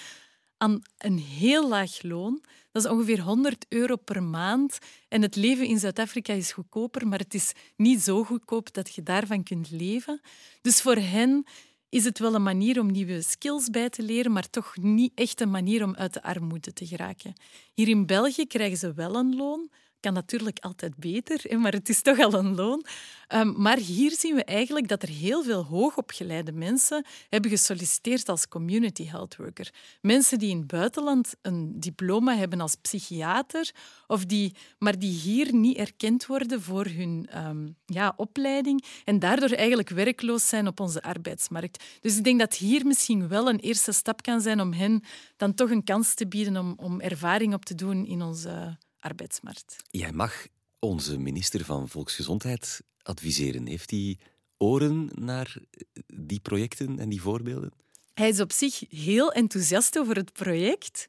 aan 0.57 0.81
een 0.97 1.17
heel 1.17 1.67
laag 1.67 2.01
loon. 2.01 2.41
Dat 2.71 2.83
is 2.83 2.89
ongeveer 2.89 3.19
100 3.19 3.65
euro 3.69 3.95
per 3.95 4.23
maand. 4.23 4.77
En 5.07 5.21
het 5.21 5.35
leven 5.35 5.65
in 5.65 5.79
Zuid-Afrika 5.79 6.33
is 6.33 6.51
goedkoper, 6.51 7.07
maar 7.07 7.19
het 7.19 7.33
is 7.33 7.51
niet 7.75 8.01
zo 8.01 8.23
goedkoop 8.23 8.73
dat 8.73 8.95
je 8.95 9.03
daarvan 9.03 9.43
kunt 9.43 9.71
leven. 9.71 10.21
Dus 10.61 10.81
voor 10.81 10.95
hen 10.95 11.45
is 11.89 12.03
het 12.03 12.19
wel 12.19 12.35
een 12.35 12.43
manier 12.43 12.79
om 12.79 12.91
nieuwe 12.91 13.21
skills 13.21 13.69
bij 13.69 13.89
te 13.89 14.01
leren, 14.01 14.31
maar 14.31 14.49
toch 14.49 14.77
niet 14.77 15.11
echt 15.15 15.41
een 15.41 15.51
manier 15.51 15.83
om 15.83 15.95
uit 15.95 16.13
de 16.13 16.23
armoede 16.23 16.73
te 16.73 16.85
geraken. 16.85 17.33
Hier 17.73 17.87
in 17.87 18.05
België 18.05 18.45
krijgen 18.45 18.77
ze 18.77 18.93
wel 18.93 19.15
een 19.15 19.35
loon, 19.35 19.69
kan 20.01 20.13
natuurlijk 20.13 20.59
altijd 20.59 20.95
beter, 20.95 21.59
maar 21.59 21.71
het 21.71 21.89
is 21.89 22.01
toch 22.01 22.19
al 22.19 22.33
een 22.33 22.55
loon. 22.55 22.85
Ehm, 23.27 23.61
maar 23.61 23.77
hier 23.77 24.11
zien 24.11 24.35
we 24.35 24.43
eigenlijk 24.43 24.87
dat 24.87 25.03
er 25.03 25.09
heel 25.09 25.43
veel 25.43 25.65
hoogopgeleide 25.65 26.51
mensen 26.51 27.05
hebben 27.29 27.51
gesolliciteerd 27.51 28.29
als 28.29 28.47
community 28.47 29.07
health 29.07 29.35
worker. 29.35 29.69
Mensen 30.01 30.39
die 30.39 30.49
in 30.49 30.57
het 30.57 30.67
buitenland 30.67 31.33
een 31.41 31.79
diploma 31.79 32.35
hebben 32.35 32.61
als 32.61 32.75
psychiater, 32.75 33.71
of 34.07 34.25
die, 34.25 34.55
maar 34.79 34.99
die 34.99 35.13
hier 35.13 35.53
niet 35.53 35.77
erkend 35.77 36.25
worden 36.25 36.61
voor 36.61 36.85
hun 36.85 37.27
ehm, 37.29 37.67
ja, 37.85 38.13
opleiding 38.15 38.85
en 39.03 39.19
daardoor 39.19 39.49
eigenlijk 39.49 39.89
werkloos 39.89 40.47
zijn 40.47 40.67
op 40.67 40.79
onze 40.79 41.01
arbeidsmarkt. 41.01 41.83
Dus 41.99 42.17
ik 42.17 42.23
denk 42.23 42.39
dat 42.39 42.55
hier 42.55 42.85
misschien 42.85 43.27
wel 43.27 43.49
een 43.49 43.59
eerste 43.59 43.91
stap 43.91 44.21
kan 44.21 44.41
zijn 44.41 44.61
om 44.61 44.73
hen 44.73 45.03
dan 45.37 45.53
toch 45.53 45.69
een 45.69 45.83
kans 45.83 46.13
te 46.13 46.27
bieden 46.27 46.57
om, 46.57 46.73
om 46.77 47.01
ervaring 47.01 47.53
op 47.53 47.65
te 47.65 47.75
doen 47.75 48.05
in 48.05 48.21
onze 48.21 48.77
arbeidsmarkt. 49.01 49.75
Jij 49.89 50.11
mag 50.11 50.47
onze 50.79 51.17
minister 51.17 51.65
van 51.65 51.89
Volksgezondheid 51.89 52.81
adviseren. 53.01 53.67
Heeft 53.67 53.91
hij 53.91 54.17
oren 54.57 55.09
naar 55.13 55.57
die 56.05 56.39
projecten 56.39 56.99
en 56.99 57.09
die 57.09 57.21
voorbeelden? 57.21 57.71
Hij 58.13 58.29
is 58.29 58.39
op 58.39 58.51
zich 58.51 58.83
heel 58.89 59.31
enthousiast 59.31 59.97
over 59.99 60.15
het 60.15 60.33
project. 60.33 61.07